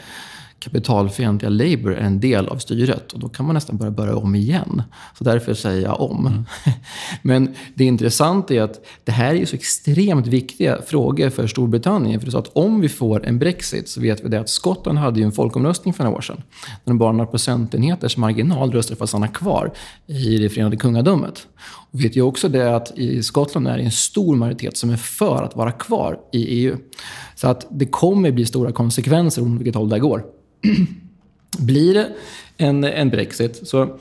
[0.66, 3.12] kapitalfientliga Labour är en del av styret.
[3.12, 4.82] Och då kan man nästan börja börja om igen.
[5.18, 6.26] Så därför säger jag om.
[6.26, 6.44] Mm.
[7.22, 12.20] Men det intressanta är att det här är så extremt viktiga frågor för Storbritannien.
[12.20, 14.48] För det är så att om vi får en Brexit så vet vi det att
[14.48, 16.42] Skottland hade ju en folkomröstning för några år sedan.
[16.84, 19.72] När de bara några procentenheters marginal röstade för att stanna kvar
[20.06, 21.46] i det förenade kungadömet.
[21.90, 24.90] Och vi vet ju också det att i Skottland är det en stor majoritet som
[24.90, 26.76] är för att vara kvar i EU.
[27.34, 30.35] Så att det kommer bli stora konsekvenser om vilket håll det går.
[31.58, 32.12] Blir det
[32.56, 33.98] en, en Brexit så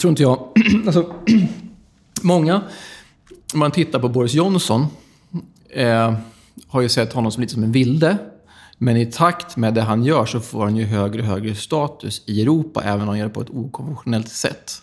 [0.00, 0.48] tror inte jag...
[0.86, 1.14] alltså,
[2.22, 2.62] många,
[3.52, 4.86] om man tittar på Boris Johnson,
[5.70, 6.14] eh,
[6.68, 8.18] har ju sett honom som lite som en vilde.
[8.78, 12.22] Men i takt med det han gör så får han ju högre och högre status
[12.26, 14.82] i Europa, även om han gör det på ett okonventionellt sätt.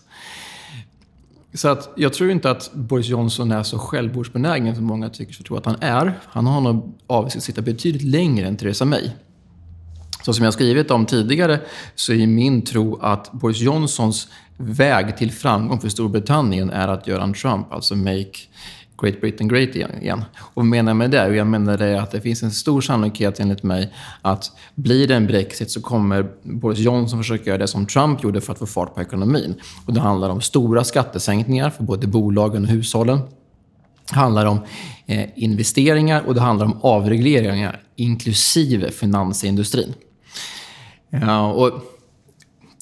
[1.54, 5.44] Så att jag tror inte att Boris Johnson är så självmordsbenägen som många tycker sig
[5.44, 6.20] tro att han är.
[6.24, 9.10] Han har nog avsikt att sitta betydligt längre än Theresa May.
[10.28, 11.60] Så som jag skrivit om tidigare
[11.94, 17.22] så är min tro att Boris Johnsons väg till framgång för Storbritannien är att göra
[17.22, 18.38] en Trump, alltså make
[19.02, 20.24] Great Britain Great igen.
[20.38, 21.36] Och vad menar jag med det?
[21.36, 25.26] Jag menar det att det finns en stor sannolikhet enligt mig att blir det en
[25.26, 28.94] Brexit så kommer Boris Johnson försöka göra det som Trump gjorde för att få fart
[28.94, 29.54] på ekonomin.
[29.86, 33.18] Och det handlar om stora skattesänkningar för både bolagen och hushållen.
[34.10, 34.60] Det handlar om
[35.06, 39.94] eh, investeringar och det handlar om avregleringar, inklusive finansindustrin.
[41.10, 41.72] Ja, och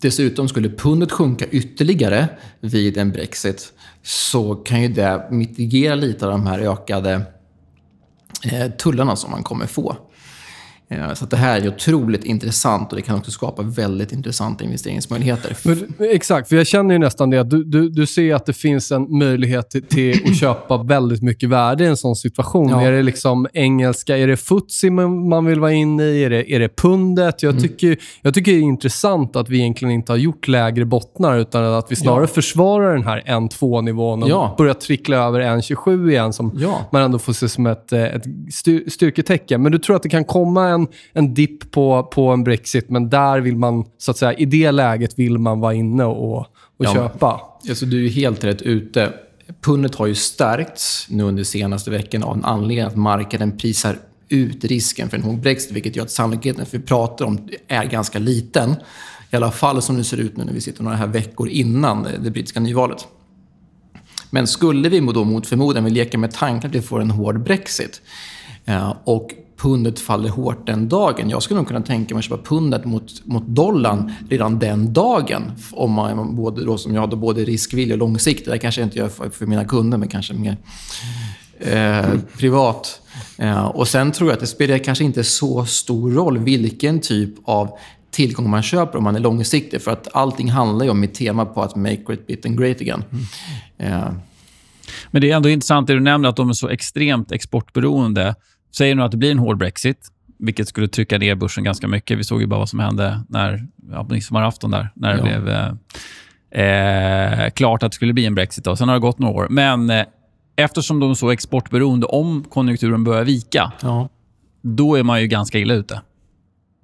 [0.02, 2.28] dessutom skulle pundet sjunka ytterligare
[2.60, 7.22] vid en Brexit så kan ju det mitigera lite av de här ökade
[8.44, 9.96] eh, tullarna som man kommer få.
[10.88, 15.56] Eh, så det här är otroligt intressant och det kan också skapa väldigt intressanta investeringsmöjligheter.
[15.64, 18.52] Men, exakt, för jag känner ju nästan det att du, du, du ser att det
[18.52, 22.68] finns en möjlighet till, till att köpa väldigt mycket värde i en sån situation.
[22.68, 22.82] Ja.
[22.82, 26.24] Är det liksom engelska, är det futsi man vill vara inne i?
[26.24, 27.42] Är det, är det pundet?
[27.42, 27.62] Jag, mm.
[27.62, 31.64] tycker, jag tycker det är intressant att vi egentligen inte har gjort lägre bottnar utan
[31.64, 32.26] att vi snarare ja.
[32.26, 34.54] försvarar den här 1-2-nivån och ja.
[34.58, 38.24] börjar trickla över 1-27 igen som man ändå får se som ett, ett
[38.88, 39.62] styrketecken.
[39.62, 43.08] Men du tror att det kan komma en, en dipp på, på en Brexit, men
[43.10, 46.46] där vill man, så att säga, i det läget vill man vara inne och, och
[46.78, 47.40] ja, köpa.
[47.68, 49.12] Alltså, du är helt rätt ute.
[49.60, 54.64] Pundet har ju stärkts nu under senaste veckan av en anledning att marknaden prisar ut
[54.64, 58.18] risken för en hård Brexit, vilket gör att sannolikheten för vi pratar om är ganska
[58.18, 58.74] liten.
[59.30, 62.06] I alla fall som det ser ut nu när vi sitter några här veckor innan
[62.22, 63.06] det brittiska nyvalet.
[64.30, 67.42] Men skulle vi då mot förmodan, vi leker med tanken att vi får en hård
[67.42, 68.02] Brexit
[69.04, 71.30] och pundet faller hårt den dagen.
[71.30, 75.52] Jag skulle nog kunna tänka mig att köpa pundet mot, mot dollarn redan den dagen.
[75.72, 78.52] Om man, både då, som jag hade både riskvillig och långsiktig.
[78.52, 80.56] Det kanske jag inte gör för, för mina kunder, men kanske mer
[81.58, 83.00] eh, privat.
[83.38, 87.34] Eh, och sen tror jag att det spelar kanske inte så stor roll vilken typ
[87.44, 87.70] av
[88.10, 89.82] tillgång man köper om man är långsiktig.
[89.82, 93.04] För att allting handlar ju om mitt tema på att make Great Britain great again.
[93.78, 93.92] Mm.
[93.92, 94.08] Eh.
[95.10, 98.34] Men det är ändå intressant det du nämner, att de är så extremt exportberoende.
[98.78, 100.08] Säger nu att det blir en hård Brexit,
[100.38, 102.18] vilket skulle trycka ner börsen ganska mycket.
[102.18, 105.16] Vi såg ju bara vad som hände när, ja, på midsommarafton där, när ja.
[105.16, 105.48] det blev
[106.50, 108.64] eh, eh, klart att det skulle bli en Brexit.
[108.64, 108.76] Då.
[108.76, 109.46] Sen har det gått några år.
[109.50, 110.04] Men eh,
[110.56, 114.08] eftersom de är så exportberoende, om konjunkturen börjar vika, ja.
[114.62, 116.00] då är man ju ganska illa ute.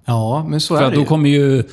[0.05, 1.63] Ja, men så För är det Då kommer ju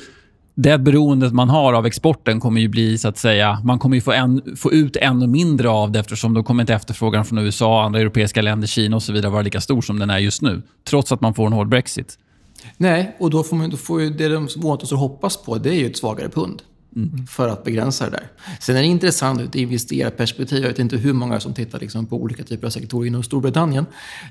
[0.55, 4.01] det beroendet man har av exporten kommer ju bli så att säga, man kommer ju
[4.01, 7.83] få, en, få ut ännu mindre av det eftersom då kommer inte efterfrågan från USA,
[7.83, 10.61] andra europeiska länder, Kina och så vidare vara lika stor som den är just nu.
[10.89, 12.17] Trots att man får en hård Brexit.
[12.77, 15.69] Nej, och då får, man, då får ju det de som återstår hoppas på, det
[15.69, 16.61] är ju ett svagare pund.
[16.95, 17.27] Mm.
[17.27, 18.27] för att begränsa det där.
[18.59, 20.61] Sen är det intressant ur ett investerarperspektiv.
[20.61, 23.85] Jag vet inte hur många som tittar liksom på olika typer av sektorer inom Storbritannien.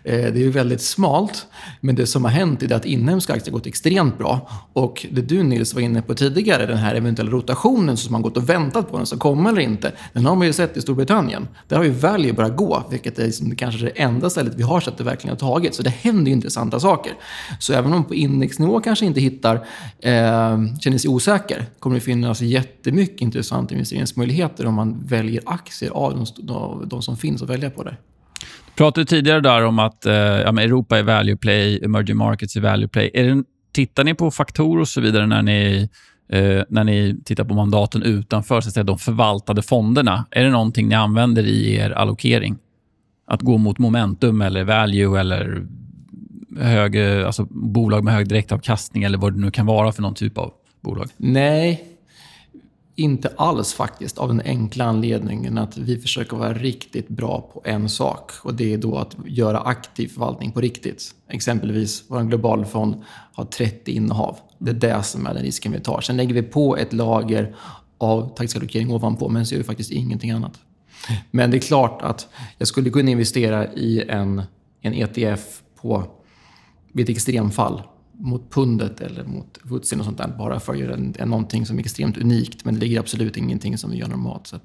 [0.05, 1.47] Eh, det är ju väldigt smalt.
[1.81, 4.51] Men det som har hänt är att inhemska aktier gått extremt bra.
[4.73, 8.37] Och det du Nils var inne på tidigare, den här eventuella rotationen som man gått
[8.37, 9.93] och väntat på den ska komma eller inte.
[10.13, 11.49] Den har man ju sett i Storbritannien.
[11.69, 14.81] Där har ju value börjat gå, vilket är liksom kanske det enda stället vi har
[14.81, 15.75] sett det verkligen har tagit.
[15.75, 17.13] Så det händer ju intressanta saker.
[17.59, 19.55] Så även om man på indexnivå kanske inte hittar,
[19.99, 26.27] eh, känner sig osäker, kommer det finnas jättemycket intressanta investeringsmöjligheter om man väljer aktier av
[26.39, 27.99] de, de som finns att välja på där.
[28.67, 32.61] Du pratade tidigare där om att eh, ja, Europa är value play, emerging markets är
[32.61, 33.11] value play.
[33.15, 35.89] Är det, tittar ni på faktorer och så vidare när ni,
[36.33, 40.25] eh, när ni tittar på mandaten utanför så att säga, de förvaltade fonderna?
[40.31, 42.59] Är det någonting ni använder i er allokering?
[43.27, 45.67] Att gå mot momentum eller value eller
[46.59, 50.39] hög, alltså bolag med hög direktavkastning eller vad det nu kan vara för någon typ
[50.39, 51.09] av bolag?
[51.17, 51.90] Nej,
[53.01, 57.89] inte alls faktiskt, av den enkla anledningen att vi försöker vara riktigt bra på en
[57.89, 58.33] sak.
[58.43, 61.15] Och det är då att göra aktiv förvaltning på riktigt.
[61.29, 62.95] Exempelvis, vår globalfond
[63.33, 64.39] har 30 innehav.
[64.59, 66.01] Det är det som är den risken vi tar.
[66.01, 67.57] Sen lägger vi på ett lager
[67.99, 70.61] av taktisk allokering ovanpå, men så gör vi faktiskt ingenting annat.
[71.31, 74.43] Men det är klart att jag skulle kunna investera i en,
[74.81, 76.05] en ETF på,
[76.93, 77.83] vid ett extremfall
[78.21, 81.67] mot pundet eller mot futsin och sånt där bara för att göra en, en, någonting
[81.67, 82.65] som är extremt unikt.
[82.65, 84.63] Men det ligger absolut ingenting som vi gör normalt sett.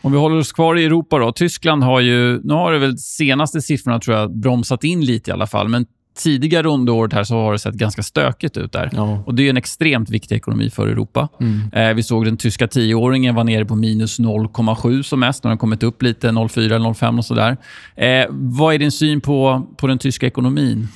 [0.00, 1.32] Om vi håller oss kvar i Europa då.
[1.32, 5.34] Tyskland har ju, nu har det väl senaste siffrorna tror jag bromsat in lite i
[5.34, 5.86] alla fall, men
[6.18, 8.90] tidigare under året här så har det sett ganska stökigt ut där.
[8.92, 9.22] Ja.
[9.26, 11.28] Och Det är en extremt viktig ekonomi för Europa.
[11.40, 11.70] Mm.
[11.72, 15.44] Eh, vi såg den tyska tioåringen var nere på minus 0,7 som mest.
[15.44, 17.56] Nu har den kommit upp lite, 0,4 eller 0,5 och sådär.
[17.96, 20.88] Eh, vad är din syn på, på den tyska ekonomin?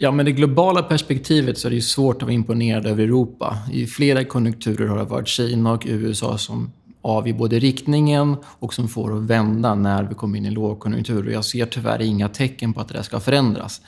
[0.00, 3.58] Ja, men det globala perspektivet så är det ju svårt att vara imponerad över Europa.
[3.72, 6.70] I flera konjunkturer har det varit Kina och USA som
[7.02, 11.26] avgör både riktningen och som får att vända när vi kommer in i lågkonjunktur.
[11.26, 13.80] Och jag ser tyvärr inga tecken på att det där ska förändras.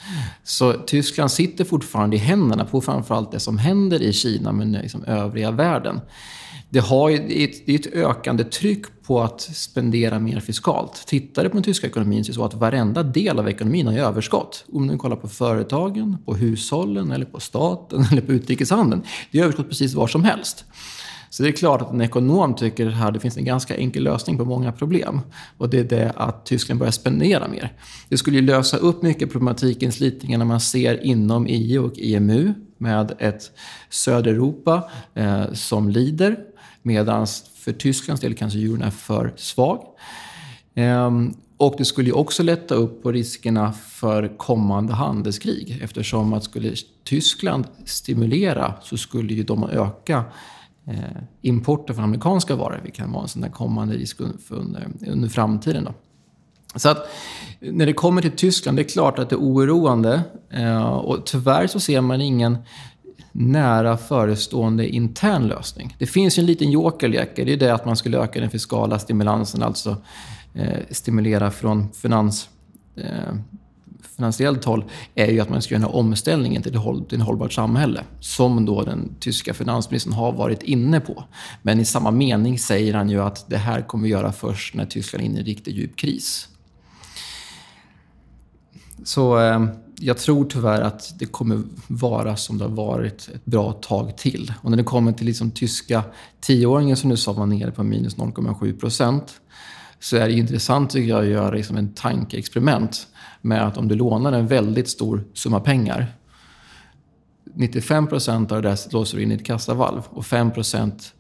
[0.44, 5.04] Så Tyskland sitter fortfarande i händerna på framförallt det som händer i Kina men liksom
[5.04, 6.00] övriga världen
[6.70, 11.06] det, har, det, är ett, ökande tryck på att spendera mer fiskalt.
[11.06, 13.86] Tittar du på den tyska ekonomin så är det så att varenda del av ekonomin
[13.86, 14.64] har överskott.
[14.72, 19.02] Om du kollar på företagen, på hushållen, eller på staten eller på utrikeshandeln.
[19.30, 20.64] Det är överskott precis var som helst.
[21.30, 24.02] Så det är klart att en ekonom tycker att här, det finns en ganska enkel
[24.02, 25.20] lösning på många problem.
[25.58, 27.72] Och det är det att Tyskland börjar spendera mer.
[28.08, 32.54] Det skulle ju lösa upp mycket problematiken i när man ser inom EU och EMU
[32.78, 33.50] med ett
[33.90, 36.36] Södereuropa eh, som lider
[36.82, 39.84] Medan för Tysklands del kanske euron är för svag.
[40.74, 45.80] Ehm, och det skulle också lätta upp på riskerna för kommande handelskrig.
[45.82, 46.74] Eftersom att skulle
[47.04, 50.24] Tyskland stimulera så skulle ju de öka
[50.86, 55.28] eh, importen från amerikanska varor, vilket kan vara en sån där kommande risk under, under
[55.28, 55.84] framtiden.
[55.84, 55.94] Då.
[56.76, 57.08] Så att
[57.60, 60.22] när det kommer till Tyskland, det är klart att det är oroande.
[60.50, 62.58] Eh, och tyvärr så ser man ingen
[63.32, 65.96] nära förestående intern lösning.
[65.98, 67.30] Det finns ju en liten jokerlek.
[67.36, 69.96] Det är det att man skulle öka den fiskala stimulansen, alltså
[70.54, 72.48] eh, stimulera från finans,
[72.96, 73.34] eh,
[74.16, 78.02] finansiellt håll, är ju att man ska göra den här omställningen till ett hållbart samhälle.
[78.20, 81.24] Som då den tyska finansministern har varit inne på.
[81.62, 84.86] Men i samma mening säger han ju att det här kommer vi göra först när
[84.86, 86.48] Tyskland är inne i en riktigt djup kris.
[89.04, 89.66] Så eh,
[90.00, 94.52] jag tror tyvärr att det kommer vara som det har varit ett bra tag till.
[94.62, 96.02] Och när det kommer till liksom tyska
[96.40, 99.40] tioåringen som du sa var nere på minus 0,7 procent
[100.00, 103.06] så är det intressant tycker jag att göra liksom en tankeexperiment
[103.40, 106.06] med att om du lånar en väldigt stor summa pengar
[107.54, 111.14] 95 procent av det där låser du in i ett kassavalv och 5 procent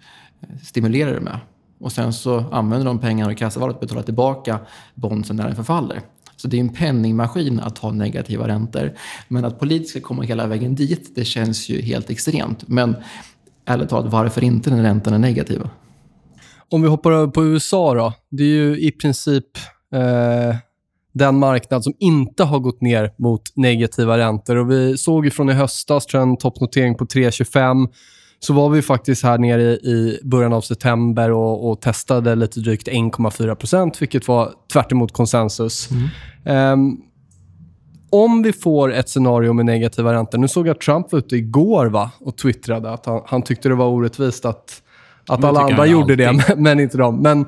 [0.62, 1.38] stimulerar du med.
[1.80, 4.58] Och sen så använder de pengarna i kassavalvet och betalar tillbaka
[4.94, 6.00] bondsen när den förfaller.
[6.40, 8.92] Så det är en penningmaskin att ha negativa räntor.
[9.28, 12.68] Men att politiker komma hela vägen dit, det känns ju helt extremt.
[12.68, 12.96] Men
[13.66, 15.70] ärligt talat, varför inte när räntorna är negativa?
[16.70, 18.12] Om vi hoppar över på USA då.
[18.30, 19.44] Det är ju i princip
[19.94, 20.56] eh,
[21.14, 24.56] den marknad som inte har gått ner mot negativa räntor.
[24.56, 27.88] Och vi såg ju från i höstas tror jag, en toppnotering på 3,25
[28.40, 32.88] så var vi faktiskt här nere i början av september och, och testade lite drygt
[32.88, 35.88] 1,4% vilket var tvärt konsensus.
[35.90, 36.72] Mm.
[36.72, 37.02] Um,
[38.10, 40.38] om vi får ett scenario med negativa räntor.
[40.38, 42.10] Nu såg jag att Trump var ute igår va?
[42.20, 44.82] och twittrade att han, han tyckte det var orättvist att,
[45.28, 47.16] att alla andra gjorde det, men, inte de.
[47.16, 47.46] Men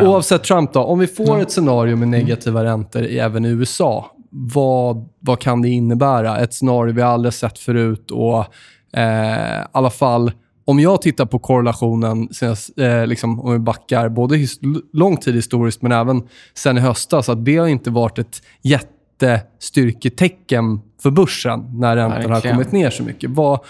[0.00, 1.42] oavsett Trump, då, om vi får ja.
[1.42, 2.70] ett scenario med negativa mm.
[2.72, 6.38] räntor i, även i USA, vad, vad kan det innebära?
[6.38, 8.44] Ett scenario vi aldrig sett förut och
[8.92, 10.32] Eh, I alla fall,
[10.64, 14.46] om jag tittar på korrelationen, senast, eh, liksom, om vi backar både
[14.92, 16.22] lång tid historiskt men även
[16.54, 22.40] sen i höstas, att det har inte varit ett jättestyrketecken för börsen när räntorna har
[22.40, 23.30] kommit ner så mycket.
[23.30, 23.60] Vad,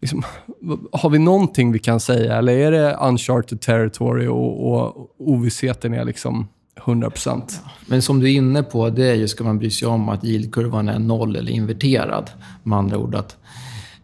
[0.00, 0.22] liksom,
[0.92, 6.04] har vi någonting vi kan säga eller är det uncharted territory och, och ovissheten är
[6.04, 6.48] liksom
[6.78, 10.08] 100% Men som du är inne på, det är ju, ska man bry sig om
[10.08, 12.30] att yieldkurvan är noll eller inverterad.
[12.62, 13.36] Med andra ord att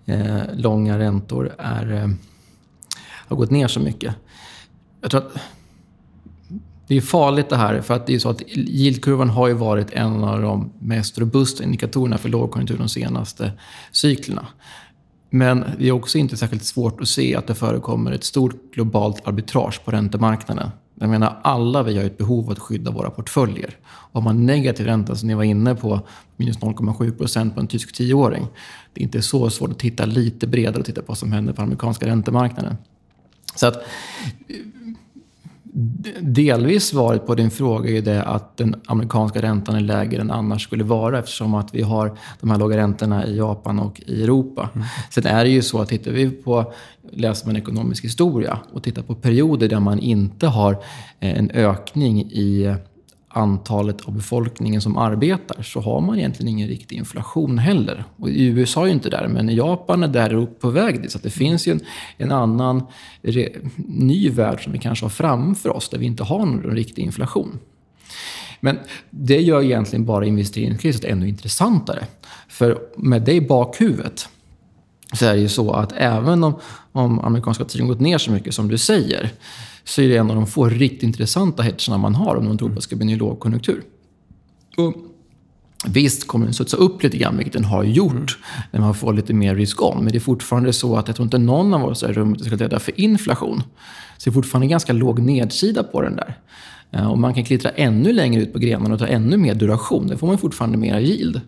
[0.07, 2.09] eh, långa räntor är, eh,
[3.05, 4.15] har gått ner så mycket.
[5.01, 5.33] Jag tror att
[6.87, 9.91] det är farligt det här, för att det är så att yieldkurvan har ju varit
[9.91, 13.53] en av de mest robusta indikatorerna för lågkonjunktur de senaste
[13.93, 14.47] cyklerna.
[15.35, 19.29] Men det är också inte särskilt svårt att se att det förekommer ett stort globalt
[19.29, 20.71] arbitrage på räntemarknaden.
[20.95, 23.77] Jag menar, alla vi har ett behov av att skydda våra portföljer.
[23.85, 26.01] Och har man negativ ränta, som ni var inne på,
[26.37, 28.47] minus 0,7 procent på en tysk tioåring.
[28.93, 31.53] Det är inte så svårt att titta lite bredare och titta på vad som händer
[31.53, 32.77] på amerikanska räntemarknaden.
[33.55, 33.85] Så att
[36.21, 40.63] delvis svaret på din fråga är det att den amerikanska räntan är lägre än annars
[40.63, 44.71] skulle vara eftersom att vi har de här låga räntorna i Japan och i Europa.
[44.75, 44.87] Mm.
[45.11, 46.73] Sen är det ju så att tittar vi på,
[47.13, 50.73] läser man ekonomisk historia och tittar på perioder där man inte har
[51.21, 52.75] eh, en ökning i
[53.37, 58.05] antalet av befolkningen som arbetar så har man egentligen ingen riktig inflation heller.
[58.17, 61.13] Och I USA är ju inte där, men i Japan är det på väg dit.
[61.13, 61.81] Så det finns ju en,
[62.17, 62.83] en annan
[63.77, 67.59] ny värld som vi kanske har framför oss där vi inte har någon riktig inflation.
[68.61, 68.79] Men
[69.11, 72.07] det gör egentligen bara investeringskrisen ännu intressantare.
[72.49, 74.29] För med det i bakhuvudet
[75.13, 76.55] så är det ju så att även om,
[76.93, 79.31] om amerikanska tiden gått ner så mycket som du säger
[79.85, 82.69] så är det en av de få riktigt intressanta hedgerna man har om man tror
[82.69, 83.83] att det ska bli en lågkonjunktur.
[84.77, 84.95] Och
[85.87, 88.29] Visst kommer den studsa upp lite grann, vilket den har gjort, mm.
[88.71, 90.05] när man får lite mer risk-on.
[90.05, 92.57] Men det är fortfarande så att jag tror inte någon av oss i rummet ska
[92.57, 93.63] rädda för inflation.
[94.19, 96.39] Så det är fortfarande ganska låg nedsida på den där.
[96.91, 100.07] Eh, och man kan klittra ännu längre ut på grenarna och ta ännu mer duration.
[100.07, 101.41] Då får man fortfarande mera yield.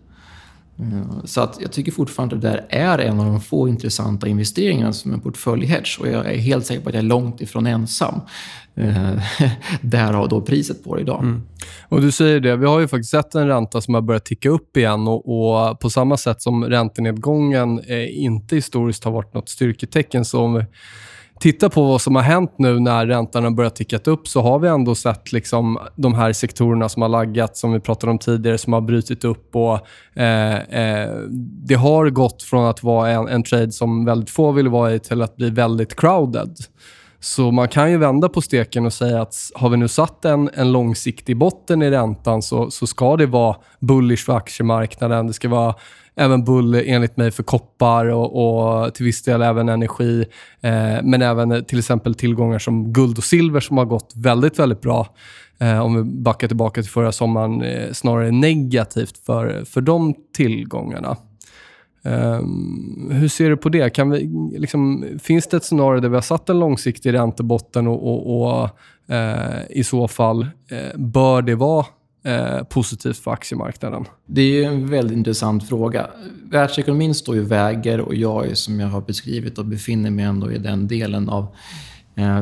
[0.79, 4.27] Eh, så att jag tycker fortfarande att det där är en av de få intressanta
[4.27, 5.97] investeringarna som en portföljhedge.
[5.99, 8.21] Och jag är helt säker på att jag är långt ifrån ensam.
[8.75, 8.83] Eh,
[9.39, 9.51] där
[9.81, 11.23] därav då priset på det idag.
[11.23, 11.41] Mm.
[11.89, 14.49] Och Du säger det, vi har ju faktiskt sett en ränta som har börjat ticka
[14.49, 19.49] upp igen och, och på samma sätt som räntenedgången eh, inte historiskt har varit något
[19.49, 20.65] styrketecken så om vi
[21.39, 24.59] tittar på vad som har hänt nu när räntan har börjat ticka upp så har
[24.59, 28.57] vi ändå sett liksom de här sektorerna som har laggat, som vi pratade om tidigare,
[28.57, 29.55] som har brutit upp.
[29.55, 29.87] och
[30.21, 34.67] eh, eh, Det har gått från att vara en, en trade som väldigt få vill
[34.67, 36.57] vara i till att bli väldigt crowded.
[37.19, 40.49] Så man kan ju vända på steken och säga att har vi nu satt en,
[40.53, 45.27] en långsiktig botten i räntan så, så ska det vara bullish för aktiemarknaden.
[45.27, 45.75] Det ska vara
[46.15, 50.25] även bull enligt mig för koppar och, och till viss del även energi.
[50.61, 54.81] Eh, men även till exempel tillgångar som guld och silver som har gått väldigt, väldigt
[54.81, 55.07] bra.
[55.59, 61.17] Eh, om vi backar tillbaka till förra sommaren, eh, snarare negativt för, för de tillgångarna.
[62.07, 63.89] Um, hur ser du på det?
[63.89, 68.07] Kan vi, liksom, finns det ett scenario där vi har satt en långsiktig räntebotten och,
[68.07, 68.69] och, och
[69.11, 71.85] uh, i så fall, uh, bör det vara
[72.27, 74.05] uh, positivt för aktiemarknaden?
[74.25, 76.07] Det är en väldigt intressant fråga.
[76.51, 80.51] Världsekonomin står ju väger och jag är, som jag har beskrivit och befinner mig ändå
[80.51, 81.47] i den delen av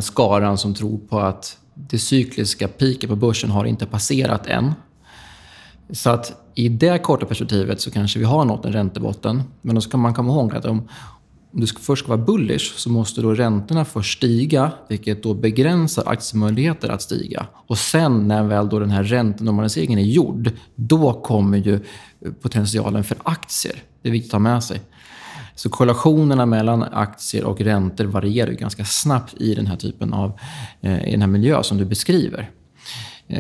[0.02, 4.74] skaran som tror på att det cykliska piken på börsen har inte passerat än.
[5.90, 9.44] Så att i det korta perspektivet så kanske vi har nått en räntebotten.
[9.62, 10.80] Men då ska man komma ihåg att om,
[11.52, 16.04] om du först ska vara bullish så måste då räntorna först stiga, vilket då begränsar
[16.06, 17.48] aktiemöjligheter att stiga.
[17.68, 23.04] Och sen när väl då den här räntenormaliseringen är gjord, då kommer ju eh, potentialen
[23.04, 23.76] för aktier.
[24.02, 24.82] Det är viktigt att ha med sig.
[25.56, 30.40] Så korrelationerna mellan aktier och räntor varierar ganska snabbt i den här typen av
[30.82, 32.50] eh, i den här miljön som du beskriver.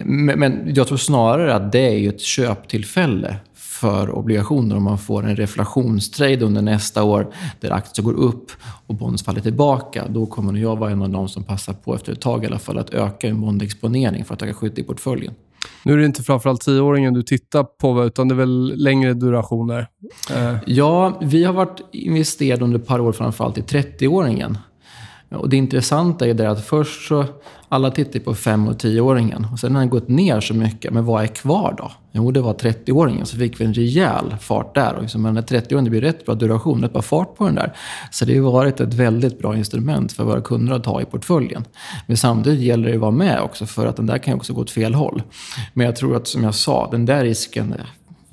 [0.05, 5.36] Men jag tror snarare att det är ett köptillfälle för obligationer om man får en
[5.36, 7.27] reflationstrade under nästa år
[7.59, 8.51] där aktier går upp
[8.88, 10.03] och bonds faller tillbaka.
[10.09, 12.59] Då kommer jag vara en av de som passar på efter ett tag i alla
[12.59, 15.33] fall att öka en bondexponering för att öka skydd i portföljen.
[15.83, 19.88] Nu är det inte framförallt tioåringen du tittar på, utan det är väl längre durationer?
[20.36, 20.55] Eh.
[20.65, 24.57] Ja, vi har varit investerade under ett par år framförallt i 30-åringen.
[25.30, 27.26] Och det intressanta är det att först så
[27.69, 29.51] alla tittar på 5 och 10-åringen.
[29.53, 30.93] Och sen har den gått ner så mycket.
[30.93, 31.91] Men vad är kvar då?
[32.11, 33.26] Jo, det var 30-åringen.
[33.26, 34.93] Så fick vi en rejäl fart där.
[34.93, 37.73] Och liksom, den 30-åringen, det blir rätt bra duration, rätt bra fart på den där.
[38.11, 41.65] Så det har varit ett väldigt bra instrument för våra kunder att ha i portföljen.
[42.07, 44.53] Men samtidigt gäller det att vara med också, för att den där kan ju också
[44.53, 45.21] gå åt fel håll.
[45.73, 47.76] Men jag tror att, som jag sa, den där risken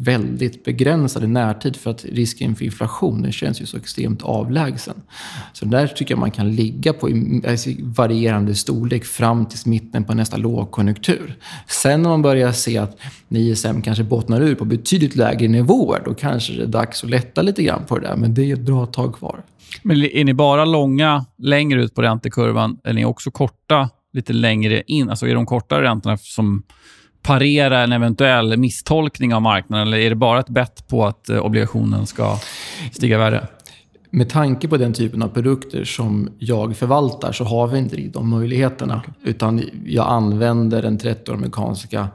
[0.04, 4.94] väldigt begränsad i närtid för att risken för inflation den känns ju så extremt avlägsen.
[5.52, 10.04] Så där tycker jag man kan ligga på i alltså, varierande storlek fram till mitten
[10.04, 11.36] på nästa lågkonjunktur.
[11.66, 12.98] Sen när man börjar se att
[13.28, 17.42] ISM kanske bottnar ur på betydligt lägre nivåer, då kanske det är dags att lätta
[17.42, 18.16] lite grann på det där.
[18.16, 19.42] Men det är ett bra tag kvar.
[19.82, 22.78] Men är ni bara långa längre ut på räntekurvan?
[22.84, 25.10] Är ni också korta lite längre in?
[25.10, 26.62] Alltså är de kortare räntorna som
[27.22, 29.86] parera en eventuell misstolkning av marknaden?
[29.86, 32.38] Eller är det bara ett bett på att eh, obligationen ska
[32.92, 33.46] stiga i värde?
[34.14, 38.30] Med tanke på den typen av produkter som jag förvaltar så har vi inte de
[38.30, 38.96] möjligheterna.
[38.98, 39.30] Okay.
[39.30, 42.08] Utan jag använder den 30 amerikanska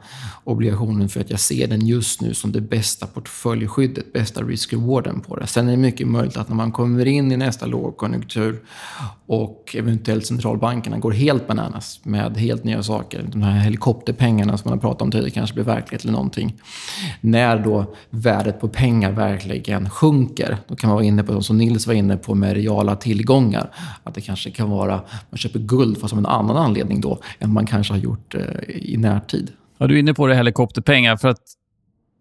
[0.44, 5.36] obligationen för att jag ser den just nu som det bästa portföljskyddet, bästa risk-rewarden på
[5.36, 5.46] det.
[5.46, 8.60] Sen är det mycket möjligt att när man kommer in i nästa lågkonjunktur
[9.28, 13.24] och eventuellt centralbankerna går helt bananas med helt nya saker.
[13.32, 16.54] De här helikopterpengarna som man har pratat om tidigare kanske blir verklighet eller någonting.
[17.20, 21.86] När då värdet på pengar verkligen sjunker, då kan man vara inne på, som Nils
[21.86, 23.70] var inne på, med reala tillgångar.
[24.02, 25.00] Att det kanske kan vara,
[25.30, 28.40] man köper guld fast av en annan anledning då, än man kanske har gjort eh,
[28.68, 29.50] i närtid.
[29.78, 31.16] Ja, du är inne på det helikopterpengar.
[31.16, 31.42] för att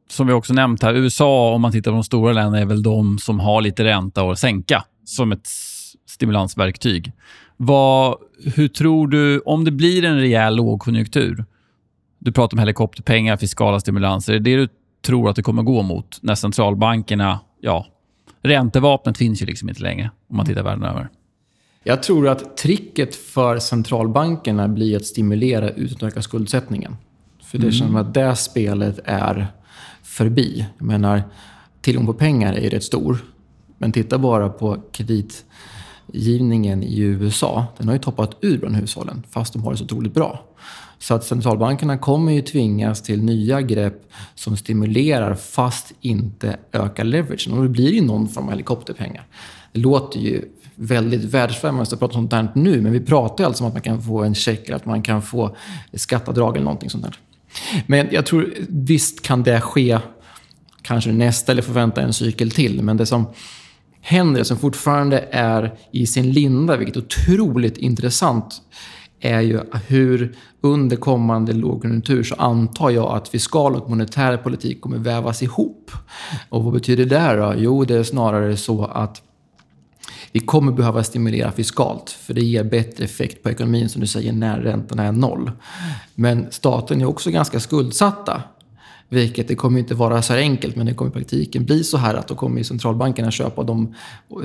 [0.10, 2.84] som vi också nämnt här, USA, om man tittar på de stora länderna, är väl
[2.84, 5.47] de som har lite ränta att sänka som ett
[6.08, 7.12] stimulansverktyg.
[7.58, 8.16] Vad,
[8.55, 11.45] hur tror du, om det blir en rejäl lågkonjunktur,
[12.20, 14.68] du pratar om helikopterpengar, fiskala stimulanser, är det det du
[15.01, 17.86] tror att det kommer gå mot när centralbankerna, ja,
[18.41, 21.10] räntevapnet finns ju liksom inte längre om man tittar världen över.
[21.84, 26.95] Jag tror att tricket för centralbankerna blir att stimulera utöka skuldsättningen.
[27.43, 27.72] För det mm.
[27.72, 29.47] känns som att det spelet är
[30.03, 30.66] förbi.
[30.78, 31.24] Jag menar,
[31.82, 33.18] tillgång på pengar är rätt stor.
[33.78, 34.78] Men titta bara på
[36.14, 37.66] Givningen i USA.
[37.78, 40.45] Den har ju toppat ur bland hushållen, fast de har det så otroligt bra.
[40.99, 47.53] Så att centralbankerna kommer ju tvingas till nya grepp som stimulerar fast inte ökar leveragen.
[47.53, 49.28] Och det blir ju någon form av helikopterpengar.
[49.72, 50.41] Det låter ju
[50.76, 53.74] väldigt världsfrämmande att prata om sånt där nu, men vi pratar ju alltså om att
[53.74, 55.55] man kan få en check eller att man kan få
[55.93, 57.16] skatteavdrag eller någonting sånt där.
[57.88, 59.99] Men jag tror visst kan det ske
[60.82, 62.84] kanske nästa eller förvänta en cykel till.
[62.84, 63.26] Men det som
[64.02, 68.62] händer, som fortfarande är i sin linda, vilket är otroligt intressant,
[69.20, 74.98] är ju hur under kommande lågkonjunktur så antar jag att fiskal och monetär politik kommer
[74.98, 75.91] vävas ihop.
[76.50, 77.54] Och vad betyder det då?
[77.58, 79.22] Jo, det är snarare så att
[80.32, 84.34] vi kommer behöva stimulera fiskalt, för det ger bättre effekt på ekonomin, som du säger,
[84.34, 85.52] när räntorna är noll.
[86.16, 88.43] Men staten är också ganska skuldsatta.
[89.10, 91.97] Vilket det kommer inte vara så här enkelt, men det kommer i praktiken bli så
[91.97, 93.95] här att då kommer centralbankerna köpa de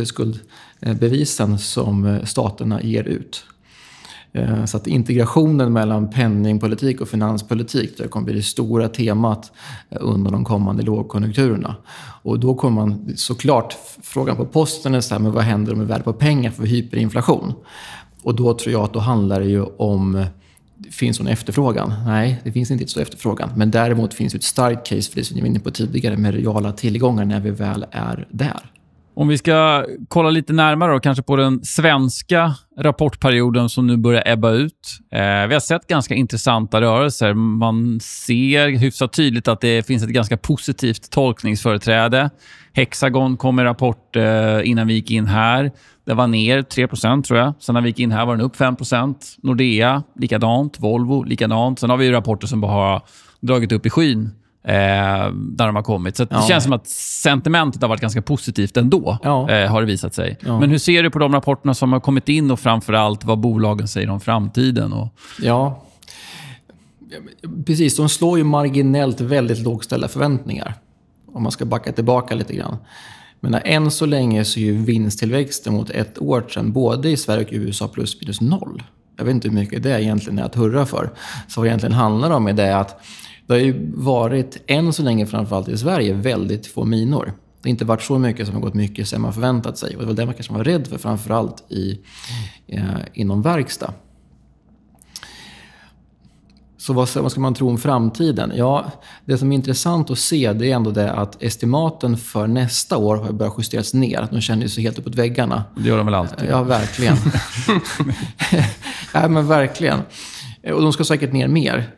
[0.04, 3.44] skuldbevisen som eh, staterna ger ut.
[4.32, 9.52] Eh, så att integrationen mellan penningpolitik och finanspolitik det kommer bli det stora temat
[9.90, 11.76] eh, under de kommande lågkonjunkturerna.
[12.22, 15.86] Och då kommer man såklart, frågan på posten är så här, men vad händer med
[15.86, 17.52] värde på pengar för hyperinflation?
[18.22, 20.24] Och då tror jag att då handlar det ju om
[20.90, 21.94] Finns någon efterfrågan?
[22.06, 23.50] Nej, det finns inte så efterfrågan.
[23.56, 26.16] Men däremot finns det ett starkt case för det som jag var inne på tidigare
[26.16, 28.60] med reala tillgångar när vi väl är där.
[29.14, 34.22] Om vi ska kolla lite närmare då, kanske på den svenska rapportperioden som nu börjar
[34.26, 34.98] ebba ut.
[35.10, 37.34] Eh, vi har sett ganska intressanta rörelser.
[37.34, 42.30] Man ser hyfsat tydligt att det finns ett ganska positivt tolkningsföreträde.
[42.72, 45.72] Hexagon kom med rapport eh, innan vi gick in här.
[46.06, 47.54] Den var ner 3% tror jag.
[47.58, 50.80] Sen när vi gick in här var den upp 5% Nordea, likadant.
[50.80, 51.78] Volvo, likadant.
[51.78, 53.02] Sen har vi rapporter som bara har
[53.40, 54.30] dragit upp i skyn
[54.64, 56.16] eh, där de har kommit.
[56.16, 56.46] Så Det ja.
[56.48, 59.50] känns som att sentimentet har varit ganska positivt ändå, ja.
[59.50, 60.38] eh, har det visat sig.
[60.40, 60.60] Ja.
[60.60, 63.38] Men hur ser du på de rapporterna som har kommit in och framför allt vad
[63.38, 64.92] bolagen säger om framtiden?
[64.92, 65.08] Och...
[65.42, 65.84] Ja,
[67.66, 67.96] precis.
[67.96, 70.74] De slår ju marginellt väldigt lågställda förväntningar.
[71.32, 72.76] Om man ska backa tillbaka lite grann.
[73.40, 77.44] Men än så länge så är ju vinsttillväxten mot ett år sedan, både i Sverige
[77.44, 78.82] och USA, plus minus noll.
[79.16, 81.10] Jag vet inte hur mycket det egentligen är att hurra för.
[81.48, 83.00] Så vad det egentligen handlar om är det att
[83.46, 87.24] det har ju varit, än så länge framförallt i Sverige, väldigt få minor.
[87.62, 89.96] Det har inte varit så mycket som har gått mycket som man förväntat sig.
[89.96, 91.98] Och det var det man kanske var rädd för, framförallt i,
[92.66, 93.94] eh, inom verkstad.
[96.76, 98.52] Så vad, vad ska man tro om framtiden?
[98.54, 98.92] Ja,
[99.24, 103.16] det som är intressant att se det är ändå det att estimaten för nästa år
[103.16, 104.28] har börjat justeras ner.
[104.30, 105.64] De känner sig helt uppåt väggarna.
[105.76, 106.48] Det gör de väl alltid?
[106.50, 107.16] Ja, verkligen.
[109.14, 109.98] ja, men verkligen.
[110.72, 111.90] Och de ska säkert ner mer.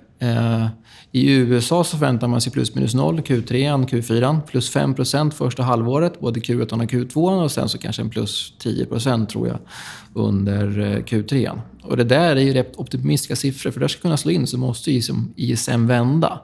[1.16, 6.20] I USA så förväntar man sig plus minus noll Q3, Q4, plus 5% första halvåret,
[6.20, 9.58] både Q1 och Q2 och sen så kanske en plus 10% tror jag
[10.14, 11.60] under eh, Q3.
[11.82, 14.58] Och det där är ju rätt optimistiska siffror, för där ska kunna slå in så
[14.58, 16.40] måste ju som ISM vända.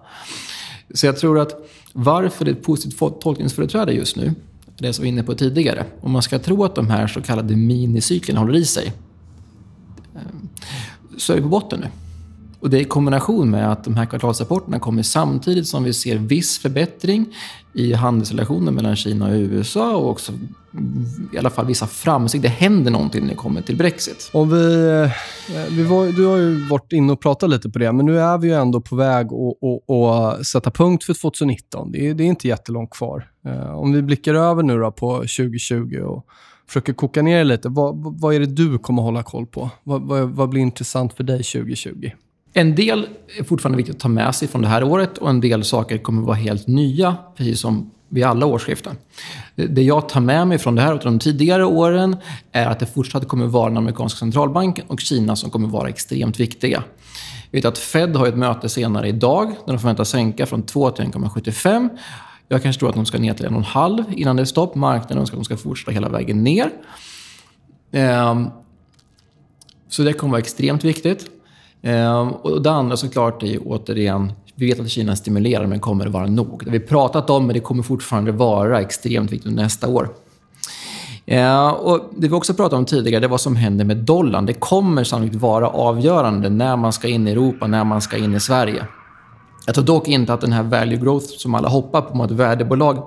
[0.95, 4.35] Så jag tror att varför det är ett positivt tolkningsföreträde just nu,
[4.79, 7.23] det som vi var inne på tidigare, om man ska tro att de här så
[7.23, 8.93] kallade minicyklerna håller i sig,
[10.15, 10.21] eh,
[11.17, 11.87] så är vi på botten nu.
[12.61, 16.17] Och det är i kombination med att de här kvartalsrapporterna kommer samtidigt som vi ser
[16.17, 17.27] viss förbättring
[17.73, 20.33] i handelsrelationen mellan Kina och USA och också
[21.33, 22.43] i alla fall vissa framsteg.
[22.43, 24.31] Det händer någonting när det kommer till Brexit.
[24.33, 24.87] Om vi,
[25.49, 28.21] eh, vi var, du har ju varit inne och pratat lite på det, men nu
[28.21, 31.93] är vi ju ändå på väg att sätta punkt för 2019.
[31.93, 33.31] Det är, det är inte jättelångt kvar.
[33.47, 36.27] Eh, om vi blickar över nu på 2020 och
[36.67, 37.69] försöker koka ner det lite.
[37.69, 39.71] Vad, vad är det du kommer hålla koll på?
[39.85, 42.11] Vad, vad, vad blir intressant för dig 2020?
[42.53, 45.41] En del är fortfarande viktigt att ta med sig från det här året och en
[45.41, 48.97] del saker kommer att vara helt nya, precis som vid alla årsskiften.
[49.55, 52.17] Det jag tar med mig från det här och de tidigare åren
[52.53, 55.73] är att det fortsatt kommer att vara den amerikanska centralbanken och Kina som kommer att
[55.73, 56.83] vara extremt viktiga.
[57.51, 60.91] Vi vet att Fed har ett möte senare idag där de förväntas sänka från 2
[60.91, 61.89] till 1,75.
[62.49, 64.75] Jag kanske tror att de ska ner till 1,5 innan det är stopp.
[64.75, 66.71] Marknaden önskar att de ska fortsätta hela vägen ner.
[67.93, 68.47] Ehm,
[69.89, 71.31] så det kommer att vara extremt viktigt.
[71.83, 76.05] Ehm, och det andra såklart är ju återigen, vi vet att Kina stimulerar men kommer
[76.05, 76.65] det vara nog?
[76.65, 80.09] Det har vi pratat om men det kommer fortfarande vara extremt viktigt nästa år.
[81.25, 84.47] Ja, och det vi också pratade om tidigare det är vad som händer med dollarn.
[84.47, 88.35] Det kommer sannolikt vara avgörande när man ska in i Europa, när man ska in
[88.35, 88.87] i Sverige.
[89.67, 93.03] Jag tror dock inte att den här value growth som alla hoppar på mot värdebolag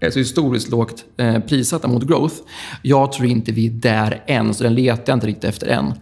[0.00, 2.34] Eh, så historiskt lågt eh, prissatta mot growth.
[2.82, 5.94] Jag tror inte vi är där än, så den letar jag inte riktigt efter än.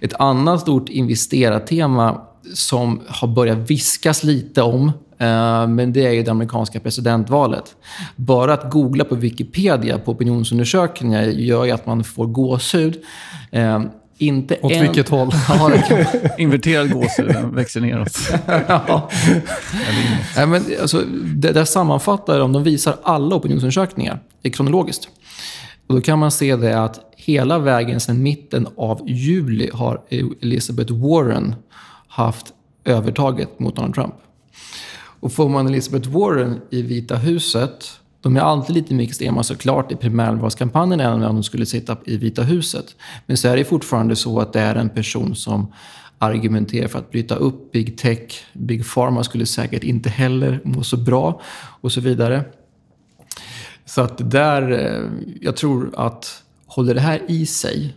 [0.00, 2.20] Ett annat stort investerartema
[2.54, 4.86] som har börjat viskas lite om
[5.18, 7.76] eh, men det är ju det amerikanska presidentvalet.
[8.16, 12.96] Bara att googla på Wikipedia på opinionsundersökningar gör ju att man får gåshud.
[13.50, 13.82] Eh,
[14.18, 14.82] inte Åt en...
[14.82, 15.30] vilket håll?
[15.48, 18.18] Ja, det kan- Inverterad gåshud, den växer neråt.
[18.68, 19.10] ja.
[20.36, 22.52] Nej, men, alltså, det där sammanfattar de.
[22.52, 24.20] De visar alla opinionsundersökningar
[24.52, 25.08] kronologiskt.
[25.86, 30.00] Och då kan man se det att hela vägen sedan mitten av juli har
[30.42, 31.54] Elizabeth Warren
[32.08, 32.46] haft
[32.84, 34.14] övertaget mot Donald Trump.
[35.20, 37.90] Och får man Elizabeth Warren i Vita huset,
[38.28, 42.16] de är alltid lite mer extrema såklart i primärvalskampanjen än om de skulle sitta i
[42.16, 42.96] Vita huset.
[43.26, 45.72] Men så är det fortfarande så att det är en person som
[46.18, 48.44] argumenterar för att bryta upp big tech.
[48.52, 51.40] Big pharma skulle säkert inte heller må så bra
[51.80, 52.44] och så vidare.
[53.84, 55.10] Så att där, eh,
[55.40, 57.94] jag tror att håller det här i sig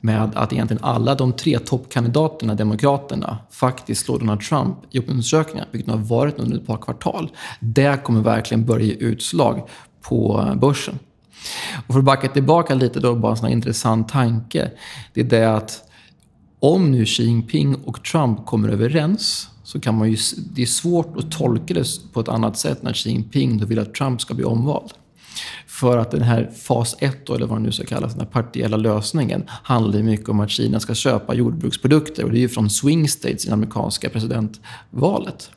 [0.00, 5.90] med att egentligen alla de tre toppkandidaterna, Demokraterna, faktiskt slår Donald Trump i opinionsundersökningar, vilket
[5.90, 7.30] har varit under ett par kvartal.
[7.60, 9.68] Det kommer verkligen börja ge utslag
[10.02, 10.98] på börsen.
[11.86, 14.70] Och för att backa tillbaka lite då, bara en sån här intressant tanke.
[15.14, 15.82] Det är det att
[16.60, 21.16] om nu Xi Jinping och Trump kommer överens så kan man ju, det är svårt
[21.16, 24.34] att tolka det på ett annat sätt när Xi Jinping då vill att Trump ska
[24.34, 24.90] bli omvald.
[25.80, 28.76] För att den här fas 1, eller vad det nu ska kallas, den här partiella
[28.76, 32.24] lösningen, handlar mycket om att Kina ska köpa jordbruksprodukter.
[32.24, 35.50] Och det är ju från swing states i det amerikanska presidentvalet.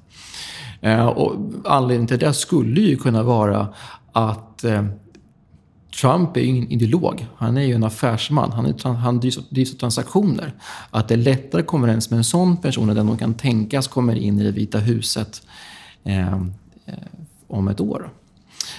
[0.81, 3.67] Eh, och anledningen till det skulle ju kunna vara
[4.11, 4.85] att eh,
[6.01, 7.27] Trump är ju ingen ideolog.
[7.35, 8.51] Han är ju en affärsman.
[8.51, 10.53] Han, är, han drivs, av- drivs av transaktioner.
[10.89, 13.33] Att det är lättare att komma överens med en sån person än den som kan
[13.33, 15.41] tänkas kommer in i det Vita huset
[16.03, 16.93] eh, eh,
[17.47, 18.09] om ett år.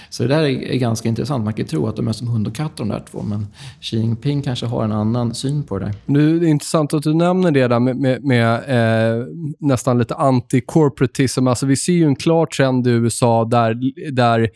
[0.09, 1.43] Så det där är, ganska intressant.
[1.43, 3.21] Man kan ju tro att de är som hund och katt de där två.
[3.21, 3.47] Men
[3.81, 5.95] Xi Jinping kanske har en annan syn på det där.
[6.05, 9.25] Nu, det är intressant att du nämner det där med, med, med eh,
[9.59, 11.49] nästan lite anti-corporatism.
[11.49, 13.79] Alltså, vi ser ju en klar trend i USA där,
[14.11, 14.49] där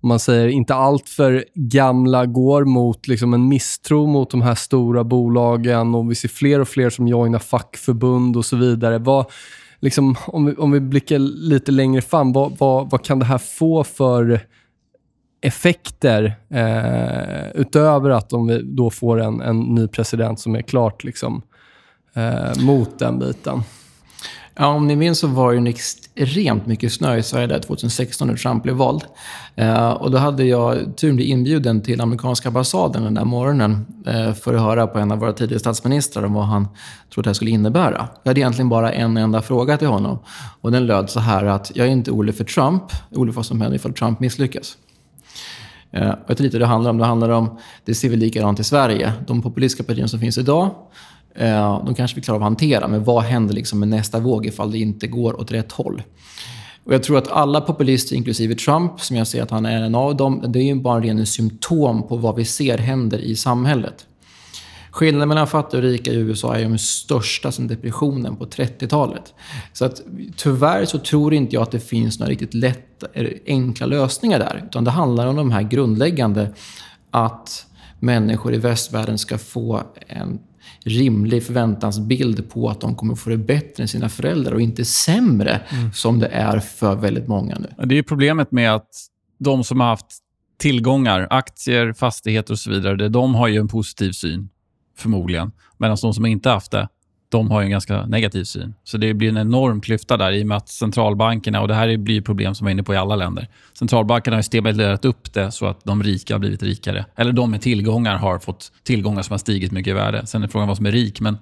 [0.00, 4.54] om man säger inte allt för gamla går mot liksom en misstro mot de här
[4.54, 8.98] stora bolagen och vi ser fler och fler som joinar fackförbund och så vidare.
[8.98, 9.26] Vad,
[9.80, 13.38] liksom, om, vi, om vi blickar lite längre fram, vad, vad, vad kan det här
[13.38, 14.40] få för
[15.40, 21.04] effekter eh, utöver att om vi då får en, en ny president som är klart
[21.04, 21.42] liksom,
[22.14, 23.62] eh, mot den biten.
[24.60, 28.28] Ja, om ni minns så var det en extremt mycket snö i Sverige där 2016
[28.28, 29.04] när Trump blev vald.
[29.56, 33.86] Eh, och då hade jag turen att bli inbjuden till amerikanska ambassaden den där morgonen
[34.06, 36.68] eh, för att höra på en av våra tidigare statsministrar om vad han
[37.14, 38.08] trodde det här skulle innebära.
[38.22, 40.18] Jag hade egentligen bara en enda fråga till honom.
[40.60, 43.34] Och den löd så här att jag är inte orolig för Trump, jag är orolig
[43.34, 44.76] för vad som händer ifall Trump misslyckas.
[45.92, 46.98] Eh, jag tror lite det handlar om.
[46.98, 49.12] Det handlar om, det ser vi likadant i Sverige.
[49.26, 50.70] De populistiska partierna som finns idag,
[51.34, 52.88] eh, de kanske vi klarar av att hantera.
[52.88, 56.02] Men vad händer liksom med nästa våg ifall det inte går åt rätt håll?
[56.84, 59.94] Och jag tror att alla populister, inklusive Trump, som jag ser att han är en
[59.94, 63.36] av dem, det är ju bara en ren symptom på vad vi ser händer i
[63.36, 64.06] samhället.
[64.90, 69.34] Skillnaden mellan fattiga och rika i USA är ju de största sedan depressionen på 30-talet.
[69.72, 70.02] Så att,
[70.36, 72.54] tyvärr så tror inte jag att det finns några riktigt
[73.14, 74.64] eller enkla lösningar där.
[74.66, 76.54] Utan det handlar om de här grundläggande,
[77.10, 77.66] att
[78.00, 80.38] människor i västvärlden ska få en
[80.84, 85.60] rimlig förväntansbild på att de kommer få det bättre än sina föräldrar och inte sämre
[85.94, 87.86] som det är för väldigt många nu.
[87.86, 88.88] Det är problemet med att
[89.38, 90.06] de som har haft
[90.58, 94.48] tillgångar, aktier, fastigheter och så vidare, de har ju en positiv syn,
[94.98, 95.52] förmodligen.
[95.76, 96.88] Medan de som inte haft det,
[97.28, 98.74] de har ju en ganska negativ syn.
[98.84, 101.96] Så det blir en enorm klyfta där i och med att centralbankerna, och det här
[101.96, 103.48] blir problem som vi var inne på i alla länder.
[103.78, 107.06] Centralbankerna har ju stabiliserat upp det så att de rika har blivit rikare.
[107.16, 110.26] Eller de med tillgångar har fått tillgångar som har stigit mycket i värde.
[110.26, 111.38] Sen är frågan vad som är rik, men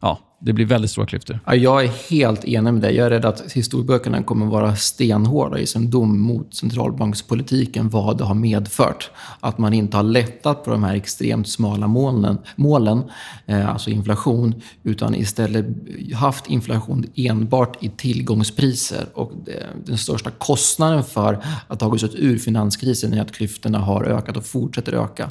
[0.00, 1.40] ja, det blir väldigt stora klyftor.
[1.46, 2.94] Ja, jag är helt enig med dig.
[2.94, 8.24] Jag är rädd att historieböckerna kommer vara stenhårda i sin dom mot centralbankspolitiken, vad det
[8.24, 9.10] har medfört.
[9.40, 13.02] Att man inte har lättat på de här extremt smala målen, målen,
[13.46, 15.66] eh, alltså inflation, utan istället
[16.14, 19.06] haft inflation enbart i tillgångspriser.
[19.14, 23.78] Och det, den största kostnaden för att ta oss ut ur finanskrisen är att klyftorna
[23.78, 25.30] har ökat och fortsätter öka.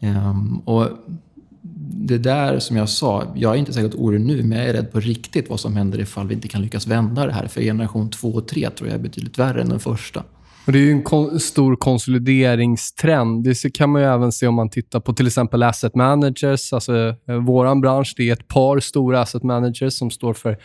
[0.00, 0.88] Ehm, och
[1.92, 4.92] det där som jag sa, jag är inte särskilt orolig nu, men jag är rädd
[4.92, 7.46] på riktigt vad som händer ifall vi inte kan lyckas vända det här.
[7.46, 10.24] För generation 2 och 3 tror jag är betydligt värre än den första.
[10.66, 13.44] Och det är ju en kon- stor konsolideringstrend.
[13.44, 16.72] Det kan man ju även se om man tittar på till exempel asset managers.
[16.72, 20.56] Alltså, eh, vår bransch, det är ett par stora asset managers som står för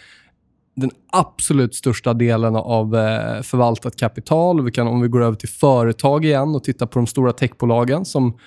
[0.76, 4.66] den absolut största delen av eh, förvaltat kapital.
[4.66, 8.06] Vi kan, om vi går över till företag igen och tittar på de stora techbolagen
[8.06, 8.38] som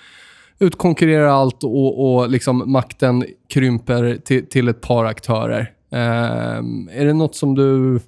[0.59, 5.71] utkonkurrerar allt och, och liksom makten krymper till, till ett par aktörer.
[5.91, 7.99] Ehm, är det något som du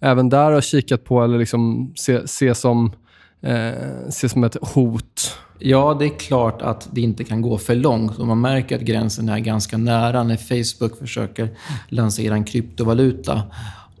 [0.00, 2.92] även där har kikat på eller liksom ser se som,
[3.42, 5.38] eh, se som ett hot?
[5.58, 8.18] Ja, det är klart att det inte kan gå för långt.
[8.18, 11.48] Och man märker att gränsen är ganska nära när Facebook försöker
[11.88, 13.42] lansera en kryptovaluta.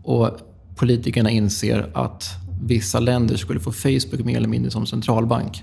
[0.02, 0.30] Och
[0.76, 2.24] politikerna inser att
[2.62, 5.62] vissa länder skulle få Facebook mer eller mindre som centralbank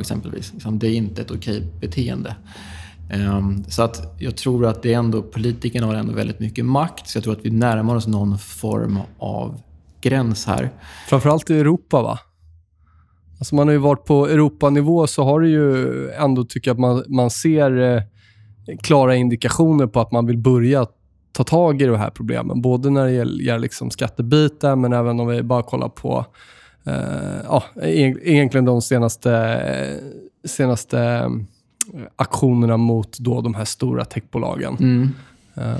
[0.00, 0.52] exempelvis.
[0.52, 2.36] Liksom, det är inte ett okej beteende.
[3.10, 7.08] Ehm, så att jag tror att det är ändå, politikerna har ändå väldigt mycket makt.
[7.08, 9.60] Så jag tror att vi närmar oss någon form av
[10.00, 10.70] gräns här.
[11.08, 12.18] Framförallt i Europa, va?
[13.38, 16.80] Alltså man har ju varit på Europanivå så har det ju ändå, tycker jag, att
[16.80, 18.02] man, man ser eh,
[18.82, 20.86] klara indikationer på att man vill börja
[21.32, 22.62] ta tag i de här problemen.
[22.62, 26.26] Både när det gäller liksom skattebiten, men även om vi bara kollar på
[27.44, 30.00] ja, egentligen de senaste,
[30.44, 31.30] senaste eh,
[32.16, 34.76] aktionerna mot då de här stora techbolagen.
[34.80, 35.14] Mm.
[35.58, 35.76] Um.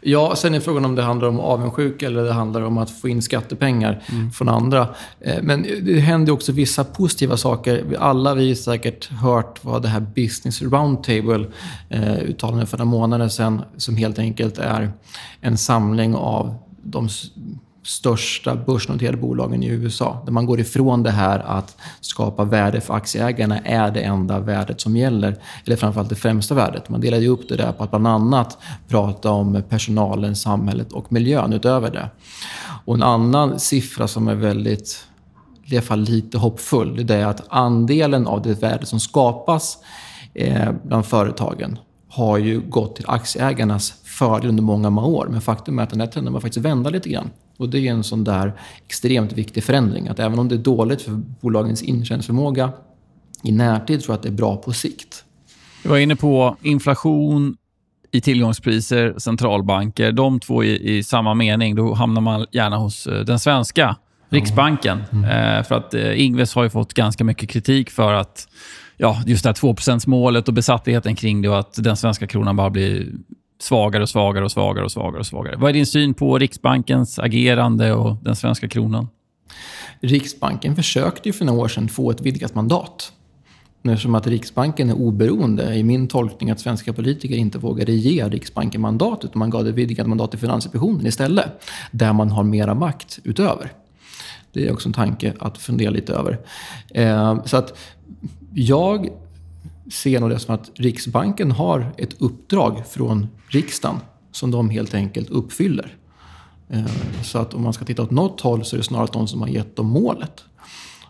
[0.00, 3.08] Ja, sen är frågan om det handlar om avundsjuka eller det handlar om att få
[3.08, 4.30] in skattepengar mm.
[4.30, 4.88] från andra.
[5.20, 7.96] Eh, men det händer också vissa positiva saker.
[7.98, 11.46] Alla vi har säkert hört vad det här Business Roundtable
[11.88, 14.92] eh, uttalade för några månader sedan, som helt enkelt är
[15.40, 17.08] en samling av de
[17.84, 20.22] största börsnoterade bolagen i USA.
[20.24, 24.80] Där man går ifrån det här att skapa värde för aktieägarna är det enda värdet
[24.80, 25.36] som gäller.
[25.64, 26.88] Eller framförallt det främsta värdet.
[26.88, 28.58] Man delade upp det där på att bland annat
[28.88, 32.10] prata om personalen, samhället och miljön utöver det.
[32.84, 35.06] Och en annan siffra som är väldigt,
[35.64, 39.78] i alla fall lite hoppfull, det är att andelen av det värde som skapas
[40.34, 41.78] eh, bland företagen
[42.08, 45.26] har ju gått till aktieägarnas fördel under många, många år.
[45.30, 47.30] Men faktum är att den här trenden var faktiskt vända lite grann.
[47.56, 48.52] Och det är en sån där
[48.86, 50.08] extremt viktig förändring.
[50.08, 52.72] Att även om det är dåligt för bolagens intjäningsförmåga
[53.42, 55.24] i närtid tror jag att det är bra på sikt.
[55.82, 57.56] Du var inne på inflation
[58.10, 60.12] i tillgångspriser, centralbanker.
[60.12, 61.74] De två i, i samma mening.
[61.74, 63.96] Då hamnar man gärna hos eh, den svenska
[64.28, 65.02] Riksbanken.
[65.12, 65.24] Mm.
[65.24, 68.48] Eh, för att eh, Ingves har ju fått ganska mycket kritik för att
[68.96, 69.74] ja, just det här 2
[70.06, 73.06] målet och besattheten kring det och att den svenska kronan bara blir
[73.64, 75.56] svagare och svagare och svagare och svagare och svagare.
[75.56, 79.08] Vad är din syn på Riksbankens agerande och den svenska kronan?
[80.00, 83.12] Riksbanken försökte ju för några år sedan få ett vidgat mandat.
[83.82, 88.80] Eftersom att Riksbanken är oberoende, i min tolkning att svenska politiker inte vågade ge Riksbanken
[88.80, 93.18] mandat, utan man gav det vidgat mandat till Finansinspektionen istället, där man har mera makt
[93.24, 93.72] utöver.
[94.52, 96.38] Det är också en tanke att fundera lite över.
[96.94, 97.78] Eh, så att
[98.54, 99.08] jag
[99.90, 104.00] ser nog det som att Riksbanken har ett uppdrag från riksdagen
[104.32, 105.96] som de helt enkelt uppfyller.
[106.68, 106.86] Eh,
[107.22, 109.40] så att om man ska titta åt något håll så är det snarare de som
[109.40, 110.44] har gett dem målet.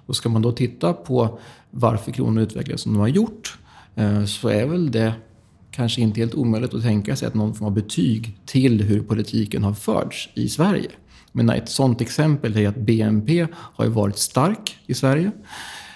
[0.07, 1.39] Och ska man då titta på
[1.71, 3.59] varför kronan utvecklades som de har gjort
[3.95, 5.13] eh, så är väl det
[5.71, 9.65] kanske inte helt omöjligt att tänka sig att någon form av betyg till hur politiken
[9.65, 10.91] har förts i Sverige.
[11.33, 15.31] Men ett sådant exempel är att BNP har varit stark i Sverige.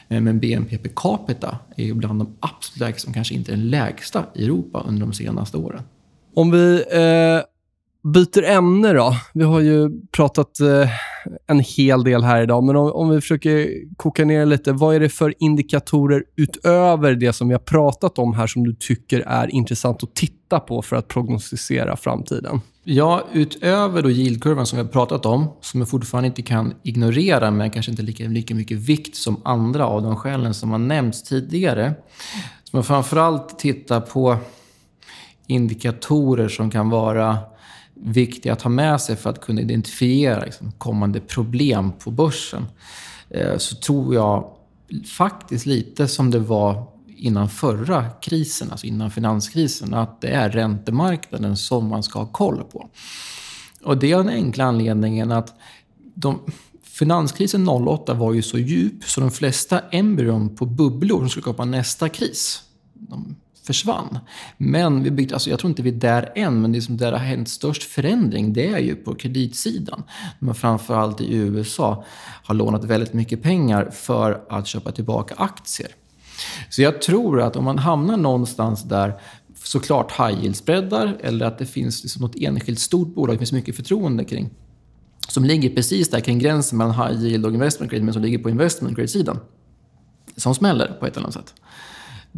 [0.09, 3.57] Eh, men BNP per capita är ju bland de absolut lägsta, som kanske inte är
[3.57, 5.83] den lägsta i Europa under de senaste åren.
[6.35, 7.43] Om vi eh,
[8.03, 9.17] byter ämne då.
[9.35, 10.91] Vi har ju pratat eh,
[11.47, 14.73] en hel del här idag, men om, om, vi försöker koka ner lite.
[14.73, 18.75] Vad är det för indikatorer utöver det som vi har pratat om här som du
[18.75, 22.61] tycker är intressant att titta på för att prognostisera framtiden?
[22.85, 27.51] Ja, utöver då yieldkurvan som vi har pratat om, som jag fortfarande inte kan ignorera,
[27.51, 31.23] men kanske inte lika, lika mycket vikt som andra av de skälen som har nämnts
[31.23, 31.95] tidigare.
[32.65, 34.37] Så man framförallt titta på
[35.47, 37.39] indikatorer som kan vara
[38.03, 42.67] viktiga att ha med sig för att kunna identifiera liksom, kommande problem på börsen.
[43.31, 44.55] Eh, så tror jag
[45.17, 46.87] faktiskt lite som det var
[47.17, 52.65] innan förra krisen, alltså innan finanskrisen, att det är räntemarknaden som man ska ha koll
[52.73, 52.89] på.
[53.83, 55.55] Och det är den enkla anledningen att
[56.15, 56.41] de,
[56.83, 61.65] finanskrisen 08 var ju så djup så de flesta embryon på bubblor som skulle skapa
[61.65, 62.63] nästa kris,
[62.95, 63.37] de
[63.69, 64.19] försvann.
[64.57, 67.13] Men vi byggt, alltså jag tror inte vi är där än, men det som där
[67.13, 70.03] har hänt störst förändring, det är ju på kreditsidan.
[70.39, 72.05] Man framförallt i USA
[72.45, 75.89] har lånat väldigt mycket pengar för att köpa tillbaka aktier.
[76.69, 79.21] Så jag tror att om man hamnar någonstans där
[79.55, 83.77] såklart high yield-spreadar eller att det finns liksom något enskilt stort bolag det finns mycket
[83.77, 84.51] förtroende kring
[85.29, 88.39] som ligger precis där kring gränsen mellan high yield och investment grade men som ligger
[88.39, 89.39] på investment grade-sidan.
[90.37, 91.55] Som smäller på ett eller annat sätt.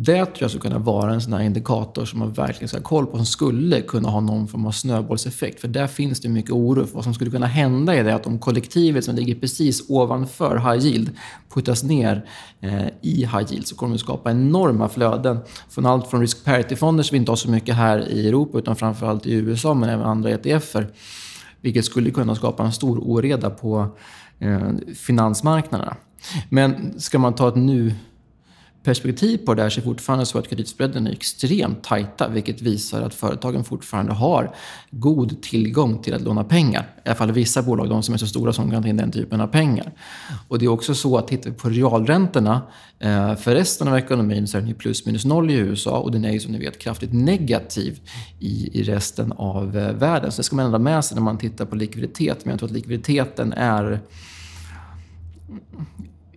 [0.03, 2.83] Det tror jag skulle kunna vara en sån här indikator som man verkligen ska ha
[2.83, 5.61] koll på, som skulle kunna ha någon form av snöbollseffekt.
[5.61, 8.27] För där finns det mycket oro för vad som skulle kunna hända är det att
[8.27, 11.11] om kollektivet som ligger precis ovanför high yield
[11.55, 12.27] puttas ner
[12.61, 15.39] eh, i high yield så kommer det skapa enorma flöden.
[15.69, 18.77] Från allt från risk parity-fonder som vi inte har så mycket här i Europa utan
[18.77, 20.89] framförallt i USA men även andra ETFer.
[21.61, 23.97] Vilket skulle kunna skapa en stor oreda på
[24.39, 25.97] eh, finansmarknaderna.
[26.49, 27.95] Men ska man ta ett nu
[28.83, 32.63] perspektiv på det här så är det fortfarande så att kreditspreaden är extremt tajta, vilket
[32.63, 34.55] visar att företagen fortfarande har
[34.91, 36.87] god tillgång till att låna pengar.
[37.05, 39.13] I alla fall vissa bolag, de som är så stora som kan ta in den
[39.13, 39.93] typen av pengar.
[40.49, 42.63] Och det är också så att tittar vi på realräntorna
[42.99, 46.13] eh, för resten av ekonomin så är den ju plus minus noll i USA och
[46.13, 48.01] den är ju som ni vet kraftigt negativ
[48.39, 50.33] i, i resten av eh, världen.
[50.33, 52.45] Så det ska man ändå ha med sig när man tittar på likviditet.
[52.45, 54.01] Men jag tror att likviditeten är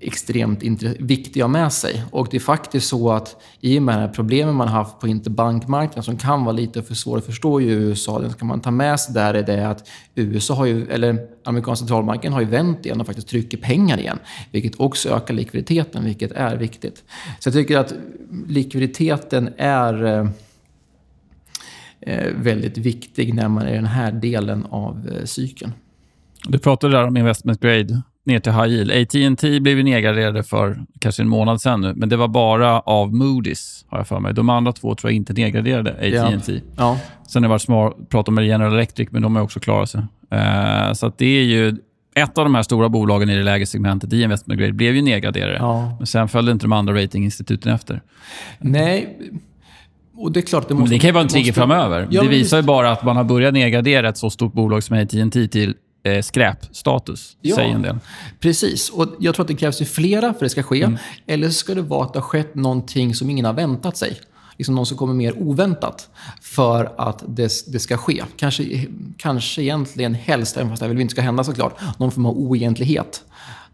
[0.08, 0.64] extremt
[0.99, 2.04] viktiga med sig.
[2.12, 5.08] Och det är faktiskt så att i och med de här problemen man haft på
[5.08, 8.72] interbankmarknaden som kan vara lite för svår att förstå i USA, det ska man ta
[8.72, 12.86] med sig där är det att USA har ju, eller amerikanska centralbanken har ju vänt
[12.86, 14.20] igen och faktiskt trycker pengar igen.
[14.51, 17.04] Vilket också ökar likviditeten, vilket är viktigt.
[17.39, 17.93] Så jag tycker att
[18.47, 20.28] likviditeten är eh,
[22.01, 25.74] eh, väldigt viktig när man är i den här delen av eh, cykeln.
[26.47, 28.91] Du pratade där om investment grade ner till high yield.
[28.91, 33.13] AT&T blev ju nedgraderade för kanske en månad sedan nu, men det var bara av
[33.13, 34.34] Moody's, har jag för mig.
[34.34, 36.53] De andra två tror jag inte nedgraderade AT&T.
[36.53, 36.61] Ja.
[36.78, 36.99] Ja.
[37.28, 40.01] Sen har det varit smart, pratat med General Electric, men de har också klarat sig.
[40.34, 41.78] Uh, så det är ju...
[42.15, 45.01] Ett av de här stora bolagen i det lägre segmentet i investment grade blev ju
[45.01, 45.57] nedgraderade.
[45.59, 45.95] Ja.
[45.97, 48.01] Men sen följde inte de andra ratinginstituten efter.
[48.59, 49.17] Nej,
[50.15, 50.95] och det är klart det måste...
[50.95, 51.59] det kan ju vara en trigger måste...
[51.59, 52.07] framöver.
[52.11, 54.97] Ja, det visar ju bara att man har börjat nedgradera ett så stort bolag som
[54.97, 57.99] AT&T till eh, skräpstatus, ja, säger en del.
[58.39, 58.89] Precis.
[58.89, 60.84] Och jag tror att det krävs ju flera för att det ska ske.
[60.84, 60.97] Mm.
[61.28, 64.20] Eller så ska det vara att det har skett någonting som ingen har väntat sig.
[64.58, 66.10] Liksom någon som kommer mer oväntat
[66.41, 68.24] för att det, det ska ske.
[68.38, 68.88] Kanske,
[69.18, 73.24] kanske egentligen helst, även fast det väl inte ska hända såklart, någon form av oegentlighet.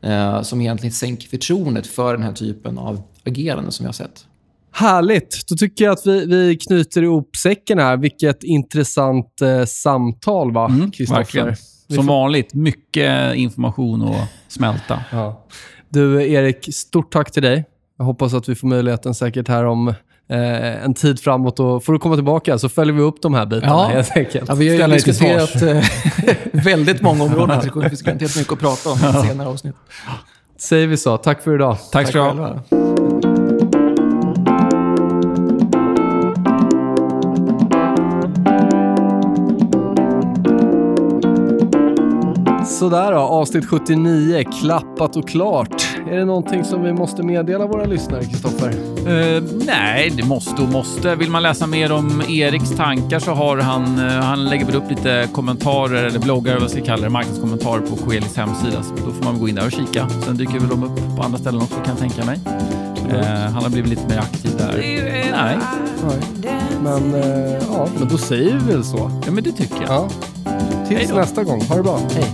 [0.01, 4.25] Eh, som egentligen sänker förtroendet för den här typen av agerande som vi har sett.
[4.71, 5.47] Härligt.
[5.47, 7.97] Då tycker jag att vi, vi knyter ihop säcken här.
[7.97, 11.41] Vilket intressant eh, samtal, va, Kristoffer?
[11.41, 11.55] Mm,
[11.95, 15.03] som vanligt, mycket information att smälta.
[15.11, 15.45] Ja.
[15.89, 17.65] Du, Erik, stort tack till dig.
[17.97, 19.87] Jag hoppas att vi får möjligheten säkert här om
[20.29, 21.59] eh, en tid framåt.
[21.59, 23.87] Och får du komma tillbaka så följer vi upp de här bitarna ja.
[23.87, 24.49] helt enkelt.
[24.49, 25.83] Ja, vi har ju diskuterat eh,
[26.63, 29.75] väldigt många områden, så det finns garanterat mycket att prata om i senare avsnitt.
[30.57, 31.17] Säger vi så.
[31.17, 31.77] Tack för idag.
[31.77, 32.98] Tack, tack ska du ha.
[42.79, 45.97] Sådär då, avsnitt 79, klappat och klart.
[46.11, 48.69] Är det någonting som vi måste meddela våra lyssnare, Kristoffer?
[48.69, 51.15] Uh, nej, det måste och måste.
[51.15, 54.89] Vill man läsa mer om Eriks tankar så har han, uh, han lägger väl upp
[54.89, 58.83] lite kommentarer eller bloggar, vad ska jag kalla det, marknadskommentarer på Coelis hemsida.
[58.83, 60.09] Så då får man gå in där och kika.
[60.09, 62.39] Sen dyker väl de upp på andra ställen också kan jag tänka mig.
[63.13, 64.73] Uh, han har blivit lite mer aktiv där.
[65.31, 65.57] Nej.
[66.07, 66.57] Nej.
[66.83, 67.13] Men,
[67.73, 69.11] ja, men då säger vi väl så.
[69.25, 69.91] Ja, men det tycker jag.
[69.91, 70.09] Ja.
[70.89, 71.61] Tills nästa gång.
[71.61, 71.99] Ha det bra.
[72.13, 72.25] Hej.